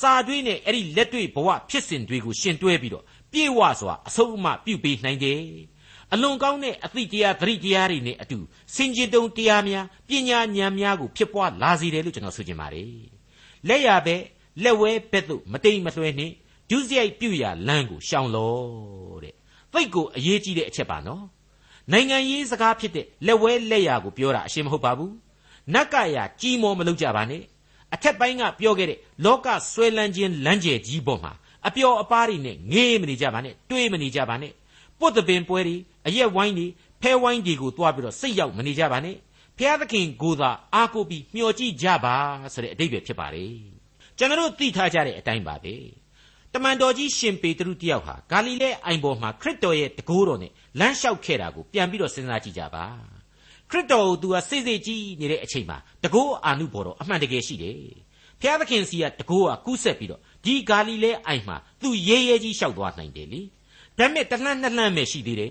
[0.00, 5.40] စာတွေနဲ့အဲ့ဒီလက်တွေ့ဘဝဖြစ်စဉ်တွေကိုရှင်တွဲပြီးတော့ပြေဝစွာအဆုံးအမပြုတ်ပေးနိုင်တယ်
[6.12, 8.38] အလွန်ကောင်းတဲ့အသည့်တရားသတိတရားတွေနဲ့အတူ
[8.74, 12.90] စင်ကြင်တုံတရားများပညာဉာဏ်များကိုဖြစ်ပွားလာစေတယ်လို့ကျွန်တော်ဆိုချင်ပါတယ်
[13.68, 14.16] လက်ရပဲ
[14.62, 16.34] လက်ဝဲဘက်သို့မတိမ်မလွှဲနှင့်
[16.70, 19.34] ဒုစရိုက်ပြုရာလမ်းကိုရှောင်လို့တဲ့
[19.72, 21.24] သိတ်ကိုအရေးကြီးတဲ့အချက်ပါနော်
[21.92, 25.14] နိုင်ငံရေးစကားဖြစ်တဲ့လက်ဝဲလက်ရကိုပြောတာအရှင်းမဟုတ်ပါဘူး
[25.74, 27.42] နက်ကရကြီးမောမလုပ်ကြပါနဲ့
[27.94, 31.32] အထက်ပိုင်းကပြောခဲ့တဲ့လောကဆွဲလန်းခြင်းလမ်းကျယ်ကြီးပေါ်မှာ
[31.66, 34.52] အပျော်အပါးတွေနဲ့ငေးမနေကြပါနဲ့တွေးမနေကြပါနဲ့
[35.00, 35.76] ပုတ်တပင်ပွဲတွေ
[36.06, 36.66] အရက်ဝိုင်းတွေ
[37.02, 39.16] ဖဲဝိုင်းတွေကိုတွားပြီးတော့စိတ်ရောက်မနေကြပါနဲ့
[39.58, 42.16] ဖျားသခင်ကိုသာအားကိုပြီးမျှော်ကြည့်ကြပါ
[42.54, 43.54] ဆိုတဲ့အတိတ်ပဲဖြစ်ပါတယ်
[44.18, 45.74] ကျွန်တော်သိထားကြတဲ့အတိုင်းပါပဲ
[46.52, 53.13] တမန်တော်ကြီးရှင်ပေတရုတယောက်ဟာဂါလိလဲအိုင်ပေါ်မှာခရစ်တော်ရဲ့တကိုးတော်နဲ့လမ်းလျှောက်ခဲ့တာကိုပြန်ပြီးတော့စဉ်းစားကြည့်ကြပါ
[53.74, 57.76] ခရစ်တော်ကိုသူကစိတ်စိတ်ကြီးနေတဲ့အချိန်မှာတကိုးအာနုဘော်တော်အမှန်တကယ်ရှိတယ်
[58.40, 63.40] ဖျားသခင်စီကတကိုးကကူးဆက်ပြီးတော့ဒီဂါလိလဲအိုင်မှာသူရဲရဲကြီးလျှောက်သွားနိုင်တယ်လေ
[63.98, 65.50] ဒါပေမဲ့တလှမ်းနှစ်လှမ်းပဲရှိသေးတယ်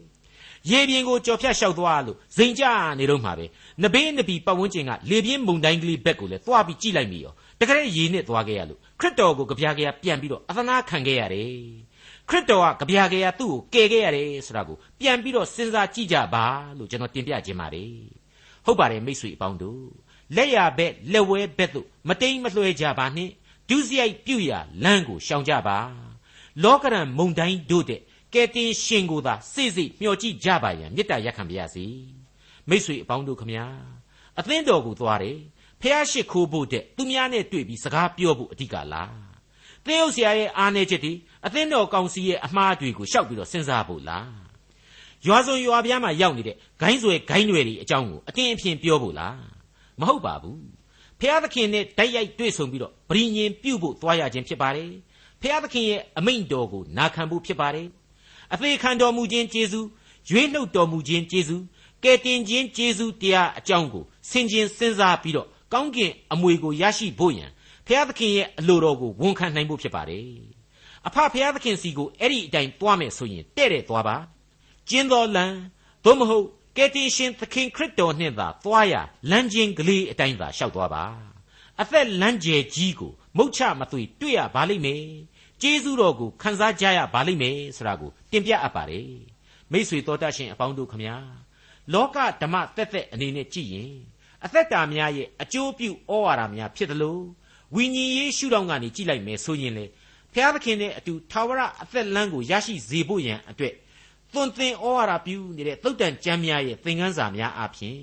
[0.69, 2.63] ရေပြင်ကိုကြော်ဖြတ်လျှောက်သွားလို့ဇိမ်ကြ
[2.99, 3.45] နေတော့မှာပဲ
[3.83, 11.51] နဘေးနဘီပတ်ဝန်းကျင်ကလေပြင်းမုန်တိုင်းကလေးဘက်ကိုလည်းသွားပြီးကြည့်လိုက်မိရောတကယ်ရေနဲ့သွားခဲ့ရလို့ခရစ်တော်ကိုကြပြားကြရပြန်ပြီးတော့အသနာခံခဲ့ရတယ်
[12.29, 16.45] ခရစ်တော်ကကြပြားကြရသူ့ကိုကယ်ခဲ့ရတယ်ဆိုတာကိုပြန်ပြီးတော့စဉ်းစားကြည့်ကြပါ
[16.77, 17.93] လို့ကျွန်တော်တင်ပြခြင်းပါတယ်
[18.65, 19.83] ဟုတ်ပါတယ်မိတ်ဆွေအပေါင်းတို့
[20.35, 23.31] လက်ရဘက်လက်ဝဲဘက်တို့မတိမ်မလွှဲကြပါနှင့်
[23.69, 25.77] ဒုစရိုက်ပြုရာလမ်းကိုရှောင်ကြပါ
[26.63, 28.01] လောကရန်မုန်တိုင်းတို့တဲ့
[28.33, 31.85] ကဲတင်ရှင်ကိုသာစိစိမျှော်ကြည့်ကြပါရန်မေတ္တာရက်ခံပါရစေ
[32.69, 33.65] မိษွေအပေါင်းတို့ခမညာ
[34.39, 35.37] အသင်းတော်ကိုသွားတယ်
[35.81, 39.13] ဖះရှိခိုးဖို့တဲ့သူများနဲ့တွေ့ပြီးစကားပြောဖို့အဓိကလား
[39.85, 41.11] သင်းဥဆရာရဲ့အားနေချက်ဒီ
[41.45, 44.31] အသင်းတော်ကောင်စီရဲ့အမှားတွေကိုရှောက်ပြီးတော့စဉ်းစားဖို့လား
[45.25, 49.37] ရွာစုံရွာပြားမှာရောက်နေတဲ့ဂိုင်းဆွဲဂိုင်းတွေတွေအကြောင်းကိုအတင်းအဖျင်ပြောဖို့လား
[49.99, 50.61] မဟုတ်ပါဘူး
[51.19, 54.91] ဖះသခင်နဲ့တိုက်ရိုက်တွေ့ဆုံပြီးတော့ဗြိညင်ပြုတ်ဖို့သွားရခြင်းဖြစ်ပါတယ်
[55.41, 57.87] ဖះသခင်ရဲ့အမိန့်တော်ကိုနာခံဖို့ဖြစ်ပါတယ်
[58.53, 59.87] အသေးခံတော်မူခြင်းကျေးဇူး
[60.29, 61.63] ရွေးနှုတ်တော်မူခြင်းကျေးဇူး
[62.03, 67.49] ကယ်တင်ခြင်းကျေးဇူးတရားအကြောင်းကိုဆင်ခြင်စဉ်းစားပြီးတော့ကောင်းကင်အမွေကိုရရှိဖို့ရန်
[67.87, 70.62] ဖျားသခင်ရဲ့အလိုတော်ကိုဝန်ခံနိုင်ဖို့ဖြစ်ပါတယ်
[71.07, 74.15] အဖဖျားသခင်စီကိုအဲ့ဒီအတိုင်းသွားမယ်ဆိုရင်တဲ့တဲ့သွားပါ
[74.89, 75.45] ကျင်းတော်လံ
[76.03, 76.45] သို့မဟုတ်
[76.77, 78.95] ကယ်တင်ရှင်သခင်ခရစ်တော်နှင့်သာသွားရ
[79.31, 81.03] လမ်းချင်းကလေးအတိုင်းသာရှောက်သွားပါ
[81.81, 85.05] အသက်လမ်းကျယ်ကြီးကိုမုတ်ချမသွေတွေ့ရပါလိမ့်မယ်
[85.61, 89.09] ကျေးဇူးတော်ကိုခံစားကြရပါလိမ့်မယ်ဆိုတာကိုတင်ပြအပ်ပါတယ်
[89.71, 91.15] မိษွေတော်တတ်ရှင်အပေါင်းတို့ခမညာ
[91.93, 93.93] လောကဓမ္မတက်တက်အနေနဲ့ကြည့်ရင်
[94.45, 97.23] အသက်တာများရဲ့အကျိုးပြုဩဝါဒများဖြစ်တယ်လို့
[97.75, 99.85] ဝိညာဉ်ရေးရှုထောင့်ကနေကြည့်လိုက်မယ်ဆိုရင်လေ
[100.33, 103.73] ဖျားသခင်နဲ့အတူထာဝရအသက်လမ်းကိုရရှိစေဖို့ရန်အတွက်
[104.33, 107.99] သွန်သင်ဩဝါဒပြုနေတဲ့သုတ်တန်ကျမ်းများရဲ့သင်ခန်းစာများအပြင်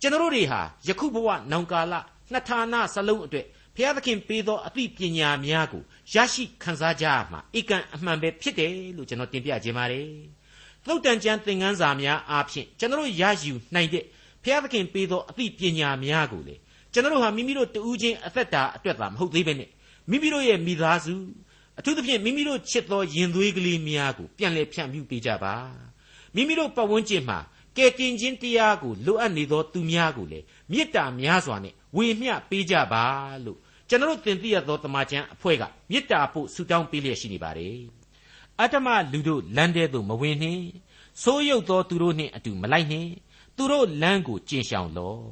[0.00, 1.94] ကျွန်တော်တို့တွေဟာယခုဘဝနောင်ကာလ
[2.32, 10.08] နှစ်ဌာနစလုံးအတွက်ဘုရားသခင်ပေးသောအသိပညာများကိုရရှိခံစားကြရမှာအကန့်အမှန်ပဲဖြစ်တယ်လို့ကျွန်တော်တင်ပြခြင်းပါတယ်။
[10.86, 14.04] သုတ်တန်ကျမ်းသင်ခန်းစာများအားဖြင့်ကျွန်တော်ရယူနိုင်တဲ့
[14.42, 16.54] ဘုရားသခင်ပေးသောအသိပညာများကိုလေ
[16.92, 19.70] ကျွန်တော်ဟာမိမိတို့တူးချင်းအသက်တာအတွက်သာမဟုတ်သေးပဲနဲ့
[20.10, 21.14] မိမိတို့ရဲ့မိသားစု
[21.78, 25.56] အထူးသဖြင့်မိမိတို့ချစ်သောရင်သွေးကလေးများကိုပြန်လည်ဖြန့်ဖြူးပေးကြပါ
[26.34, 27.38] မိမိတို့ပတ်ဝန်းကျင်မှာ
[27.76, 33.04] ကယ်တင်ခြင်းတရားကိုလိုအပ်နေသောသူများကိုလေမေတ္တာများစွာနဲ့ဝေမျှပေးကြပါ
[33.44, 33.58] လို့
[33.88, 37.78] ကျွန်တော်တင်ပြရသောတမန်ကျန်အဖွဲ့ကမေတ္တာပို့ဆုတောင်းပေးလျက်ရှိနေပါတယ်
[38.60, 40.64] အတ္တမလူတို့လမ်းထဲသို့မဝင်နှင့်
[41.22, 43.10] ဆိုးရုပ်သောသူတို့နှင့်အတူမလိုက်နှင့်
[43.56, 45.22] သူတို့လမ်းကိုကျင့်ရှောင်လော့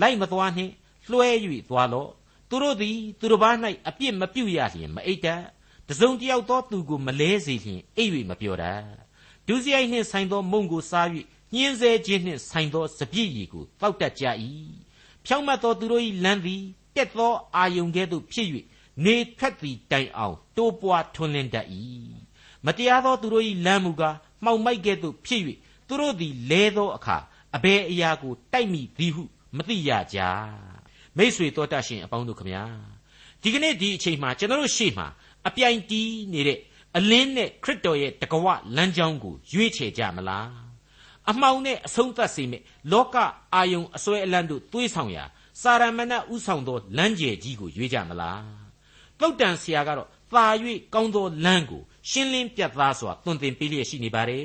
[0.00, 0.72] လိုက်မသွားနှင့်
[1.10, 1.28] လွှဲ၍
[1.68, 2.10] သွားလော့
[2.48, 3.50] သူတို့သည်သူတို့ဘာ၌
[3.88, 5.42] အပြစ်မပြုရလျင်မအိတ်တတ်
[5.88, 8.82] တစုံတယောက်သောသူကိုမလဲစေလျင်အိပ်၍မပြောတတ်
[9.46, 11.08] ဒုစရိုက်နှင့်ဆိုင်သောမုံကိုစား၍
[11.54, 14.24] ညှင်းဆဲခြင်းနှင့်ဆိုင်သောစပြည့်ရည်ကိုတောက်တတ်ကြ၏
[15.24, 16.62] ဖြောင့်မတ်သောသူတို့၏လမ်းသည်
[16.96, 18.48] တက်သောအာယုန်ကဲ့သို့ဖြစ်၍
[19.04, 21.66] နေထွက်သည်တိုင်အောင်တိုးပွားထွန်းလင်းတတ်၏
[22.66, 25.42] မတရားသောသူတို့၏လမ်းမူကားမှောင်မိုက်ကဲ့သို့ဖြစ်၍
[25.88, 27.16] သူတို့သည်လဲသောအခါ
[27.56, 29.22] အဘယ်အရာကိုတိုက်မိသည်ဟု
[29.56, 30.18] မသိရကြ
[31.16, 32.64] မိษွေတော်တတ်ရှင်အပေါင်းတို့ခမညာ
[33.42, 35.06] ဒီကနေ့ဒီအချိန်မှာကျွန်တော်တို့ရှေ့မှာ
[35.48, 36.58] အပြိုင်တီးနေတဲ့
[36.96, 40.48] အလင်းနဲ့ခရစ်တော်ရဲ့တကဝလမ်းကြောင်းကိုရွေးချယ်ကြမလား
[41.30, 43.16] အမှောင်နဲ့အဆုံးသတ်စေမယ့်လောက
[43.54, 45.24] အာယုံအစွဲအလန့်တို့သွေးဆောင်ရာ
[45.62, 48.42] စာရမဏဥဆောင်သောလမ်းကျယ်ကြီးကိုရွေးကြမလား
[49.20, 50.46] တုတ်တန်ဆရာကတော့သာ၍
[50.94, 54.44] ကောင်းသောလမ်းကိုရှင်းလင်းပြတ်သားစွာသွန်သင်ပေးလျက်ရှိနေပါတယ်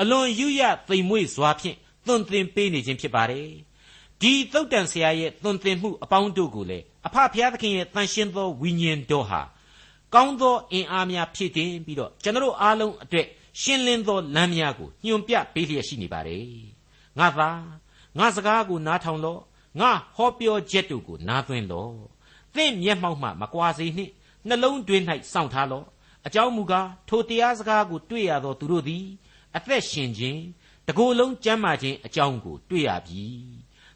[0.00, 3.48] အလွန်ယူရသိမ်မွေ့စွာဖြင့်သွန်သင်ပေးနေခြင်းဖြစ်ပါတယ်
[4.20, 9.40] ဒီတုတ်တန်ဆရာရဲ့သွန်သင်မှုအပေါင်းတို့ကိုလည်းအဖဖျားသခင်ရဲ့တန်ရှင်းသောဝိညာဉ်တော်ဟာ
[10.14, 13.26] ကောင်းသောအင်အားများဖြည့်တင်ပြီးတော့ကျွန်တော်အားလုံးအတွက်
[13.60, 16.44] ရှင်းလင်းသောလမ်းများကိုညွှန်ပြပေးလျက်ရှိနေပါတယ်
[17.18, 17.50] ငါသာ
[18.18, 19.40] ငါစကားကိုနားထောင်လော့
[19.80, 21.94] ငါဟောပြောချက်တို့ကိုနားသွင်းလော့
[22.54, 24.12] သင်မျက်မှောက်မှမကွာစေနှင့်
[24.48, 25.86] နှလုံးတွင်း၌စောင့်ထားလော့
[26.26, 29.04] အကြောင်းမူကားထိုတရားစကားကိုတွေ့ရသောသူတို့သည်
[29.56, 30.40] အသက်ရှင်ခြင်း
[30.88, 33.24] တကိုယ်လုံးကျမ်းမာခြင်းအကြောင်းကိုတွေ့ရပြီ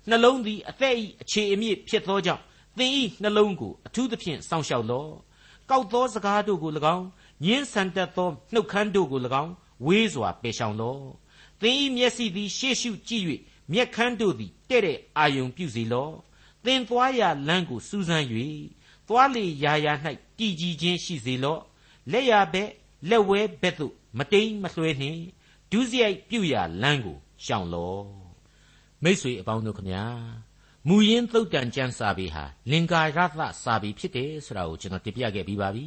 [0.09, 2.43] နှလုံးသည်အသက်၏အခြေအမြစ်ဖြစ်သောကြောင့်
[2.79, 2.91] သင်၏
[3.23, 5.13] နှလုံးကိုအထူးသဖြင့်စောင့်ရှောက်လော့
[5.71, 7.07] ကောက်သောစကားတို့ကို၎င်း
[7.45, 9.53] ညင်းဆန်တတ်သောနှုတ်ခမ်းတို့ကို၎င်း
[9.87, 11.03] ဝေးစွာပယ်ရှောင်လော့
[11.61, 13.25] သင်၏မျက်စိသည်ရှေ့ရှုကြည့်၍
[13.73, 16.15] မျက်ခမ်းတို့သည်တဲ့တဲ့အာယုံပြုစေလော့
[16.65, 18.27] သင်သွားရာလမ်းကိုစူးစမ်း၍
[19.09, 19.93] သွားလေရာရာ၌
[20.39, 21.63] တည်ကြည်ခြင်းရှိစေလော့
[22.13, 22.71] လက်ရဘက်
[23.09, 25.23] လက်ဝဲဘက်သို့မတိမ်မလွှဲနှင့်
[25.71, 28.05] ဒုစရိုက်ပြုရာလမ်းကိုရှောင်လော့
[29.03, 30.05] မိတ်ဆွေအပေါင်းတို့ခမညာ
[30.89, 35.87] မူရင်းသုတ်တန်ကျမ်းစာပေဟာလင်္ကာရသစာပေဖြစ်တယ်ဆိုတာကိုကျွန်တော်တင်ပြခဲ့ပြီးပါပြီ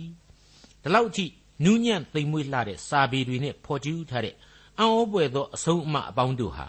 [0.82, 1.26] ဒီလောက်အထိ
[1.64, 4.36] နူးညံ့သိမ်မွေ့လှတဲ့စာပေတွေနဲ့ဖော်ကျူးထားတဲ့
[4.80, 6.68] အံ့ဩပွေသောအဆုံးအမအပေါင်းတို့ဟာ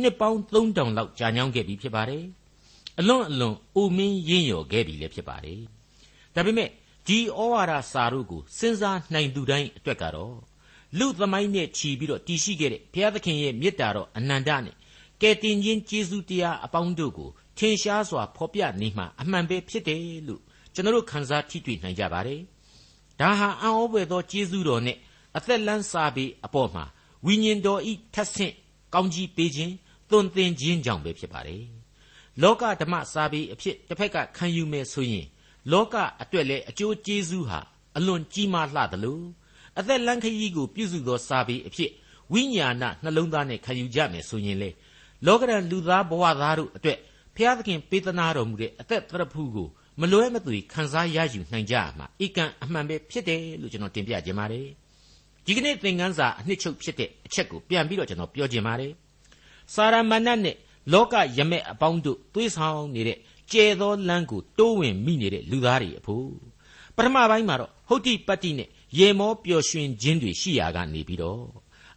[0.00, 2.24] နှစ်ပေါင်း3000လောက်ကြာညောင်းခဲ့ပြီဖြစ်ပါတယ်
[2.98, 5.60] အလွန်အလွန်အိုမင်းရင်းရော်ခဲ့ပြီလည်းဖြစ်ပါတယ်
[6.34, 6.68] ဒါပေမဲ့
[7.06, 10.36] ဒီဩဝါဒစာတို့ကိုစဉ်းစားနိုင်သူတိုင်းအတွက်ကတော့
[10.98, 14.76] လူသမိုင်းနဲ့ခြီးပြီးတော့တည်ရှိခဲ့တဲ့ဘုရားသခင်ရဲ့မေတ္တာတော်အနန္တနဲ့
[15.22, 20.42] ကယ်တင်ခြင်းကျေးဇူးတရားအပေါင်းတို့ကို ထင်ရှားစွာဖော်ပြနေမှအမှန်ပဲဖြစ်တယ်လို့
[20.74, 22.40] ကျွန်တော်တို့ခန်းစားထိတွေ့နိုင်ကြပါတယ်
[23.20, 24.96] ဒါဟာအံ့ဩဖွယ်သောကျေးဇူးတော်နဲ့
[25.36, 26.84] အသက်လန်းစာပေအပေါ်မှာ
[27.26, 28.54] ဝိညာဉ်တော်ဤထက်ဆင့်
[28.94, 29.74] ကောင်းကြီးပေးခြင်း
[30.10, 31.64] သွန်သင်ခြင်းကြောင့်ပဲဖြစ်ပါတယ်
[32.42, 35.26] လောကဓမ္မစာပေအဖြစ်တစ်ဖက်ကခံယူမယ်ဆိုရင်
[35.72, 37.60] လောကအတွက်လည်းအကျိုးကျေးဇူးဟာ
[37.96, 39.20] အလွန်ကြီးမားလှသလို
[39.78, 41.90] အသက်လန်းခရီးကိုပြုစုသောစာပေအဖြစ်
[42.32, 44.70] ဝိညာဏနှလုံးသားနဲ့ခံယူကြမယ်ဆိုရင်လေ
[45.26, 46.98] လောကရန်လူသားဘဝသားတို့အတွက်
[47.38, 49.68] ဖျားသခင်ပေးသနာတော်မူတဲ့အသက်သရဖူးကို
[50.00, 54.66] မလွဲမသွေခံစားရယူနိုင်ကြမှာဧကန်အမှန်ပဲဖြစ်တယ်လို့ကျွန်တော်တင်ပြခြင်းပါတယ်
[55.46, 58.92] ဒီကနေ့သင်ခန်းစာအနှစ်ချုပ်ဖြစ်တဲ့အချက်ကိုပြန်ပြီးတော့ကျွန်တော်ပြောခြင်းပါတယ်
[59.74, 60.56] စာရမဏတ်နဲ့
[60.92, 63.18] လောကယမက်အပေါင်းတို့သွေးဆောင်နေတဲ့
[63.52, 66.26] ကျဲသောလမ်းကိုတိုးဝင်မိနေတဲ့လူသားတွေအဖို့
[66.96, 71.42] ပထမပိုင်းမှာတော့ဟုတ်တိပတ္တိနဲ့ရေမောပျော်ရွှင်ခြင်းတွေရှိရာကနေပြီးတော့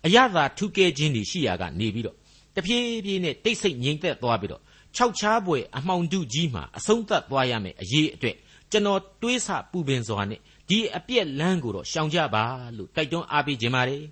[0.06, 2.16] အရသာထုကဲခြင်းတွေရှိရာကနေပြီးတော့
[2.56, 4.62] တဖြည်းဖြည်းနဲ့တိတ်ဆိတ်ငြိမ်သက်သွားပြီးတော့
[4.96, 8.36] ခြောက်ခြားပွေအမှောင်တုကြီးမှာအဆုံးသတ်သွားရမယ်အရေးအတွက်
[8.72, 12.44] ကျွန်တော်တွေးဆပူပင်စွာနဲ့ဒီအပြက်လန်းကိုတော့ရှောင်ကြပါ
[12.78, 14.04] လို့တိုက်တွန်းအားပေးခြင်းပါတယ်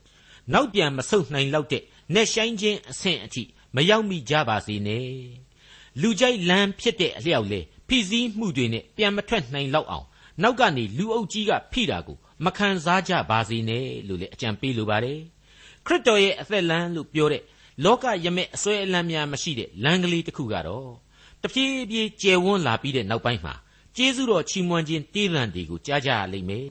[0.54, 3.44] နောက်ပြန်မဆုတ်နိုင်လောက်တဲ့နဲ့ဆိုင်ခြင်းအဆင့်အထိ
[3.76, 5.10] မရောက်မိကြပါစေနဲ့
[6.02, 10.06] လူကြိုက်လမ်းဖြစ်တဲ့အလျောက်လေဖိစီးမှုတွေနဲ့ပြန်မထွက်နိုင်လောက်အောင်
[10.44, 15.20] နောက်ကနေလူအုပ်ကြီးကဖိတာကိုမခံစားကြပါစေနဲ့လို့လည်းအကြံပေးလိုပါတယ်
[15.86, 17.44] ခရစ်တော်ရဲ့အသက်လမ်းလို့ပြောတဲ့
[17.84, 20.90] လောကယမက်အစွဲအလန်းများမရှိတဲ့လမ်းကလေးတစ်ခုကတော့
[21.42, 23.54] တဖြည်းဖြည်းကျယ်ဝန်းလာပြီးတဲ့နောက်ပိုင်းမှာ
[23.96, 26.68] ကျေးဇူးတော်ချီးမွမ်းခြင်းတေးသံတွေကိုကြားကြရလိမ့်မယ်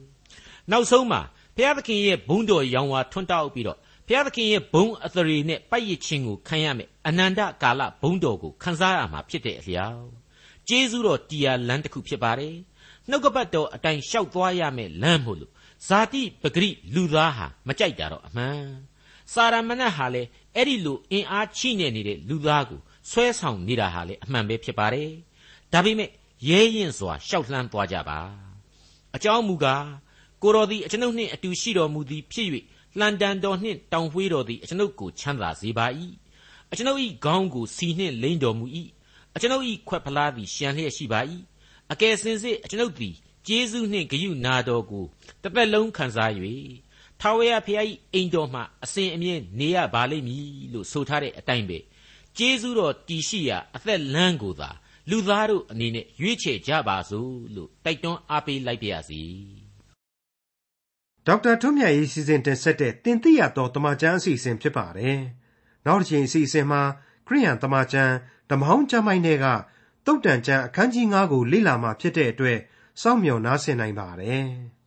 [0.71, 1.21] နောက်ဆုံးမှာ
[1.55, 10.07] ဘုရားသခင်ရဲ့ဘုန်းတော်ရောင်ဝါထွန်းတောက်ပြီးတော့ဘုရားသခင်ရဲ့ဘုန်းအသရေနဲ့ပိုက်ရခြင်းကိုခံရမယ်အနန္တကာလဘုန်းတော်ကိုခံစားရမှာဖြစ်တဲ့အလျောက်
[10.67, 12.55] ကျေးဇူးတော်တရားလမ်းတစ်ခုဖြစ်ပါတယ်
[13.09, 15.51] နှုတ်ကပတ်တော်အတိုင်းလျှောက်သွားရမယ်လမ်းမို့လို့
[15.87, 18.63] ဇာတိပဂရိလူသားဟာမကြိုက်တာတော့အမှန်
[19.33, 20.23] စာရမဏတ်ဟာလေ
[20.55, 25.09] အဲ့ဒီလိုအင်အားချိနေနေတဲ့လူသားကိုဆွဲဆောင်နေတာဟာလေအမှန်ပဲဖြစ်ပါတယ်
[25.73, 26.09] ဒါပေမဲ့
[26.47, 28.19] ရဲရင်စွာရှောက်လှမ်းသွားကြပါ
[29.15, 29.85] အကြောင်းမူကား
[30.41, 32.47] ကိုတော်သည်အကျွန်ုပ်နှင့်အတူရှိတော်မူသည်ဖြစ်၍
[32.99, 35.85] လှန်တန်တော်နှင့်တောင်ဝှေးတော်သည်အကျွန်ုပ်ကိုချမ်းသာစေပါ၏
[36.71, 38.65] အကျွန်ုပ်၏ခေါင်းကိုစီနှင့်လိမ့်တော်မူ၏
[39.35, 41.19] အကျွန်ုပ်၏ခွက်ဖလားသည်ရှံလျက်ရှိပါ၏
[41.91, 43.15] အကယ်စင်စစ်အကျွန်ုပ်သည်
[43.47, 45.05] ကျေးဇူးနှင့်ဂရုနာတော်ကို
[45.41, 46.31] တစ်သက်လုံးခံစား၍
[47.21, 51.79] ထာဝရဘုရား၏အိမ်တော်မှာအစဉ်အမြဲနေရပါလိမ့်မည်လို့ဆိုထားတဲ့အတိုင်းပဲ
[52.37, 54.69] ကျေးဇူးတော်တည်ရှိရာအသက်လမ်းကိုသာ
[55.09, 59.21] လူသားတို့အနေနဲ့ရွေးချယ်ကြပါစို့လို့တိုက်တွန်းအားပေးလိုက်ပါရစေ
[61.25, 65.19] ဒေါက်တာထွန်းမြတ်ရေးစီစဉ်တင်ဆက်တဲ့တင်ပြတော်တမချန်းအစီအစဉ်ဖြစ်ပါတယ်
[65.85, 66.81] နောက်တစ်ချိန်အစီအစဉ်မှာ
[67.27, 68.13] ခရိယန်တမချန်း
[68.49, 69.45] ဓမ္မဟောင်းကျမ်းပိုင်းတွေက
[70.05, 72.59] တုတ်တန်ကျမ်းအခန်းကြီး9ကိုလေ့လာမှဖြစ်တဲ့အတွက်
[73.01, 74.47] စောင့်မျှော်နားဆင်နိုင်ပါတယ်။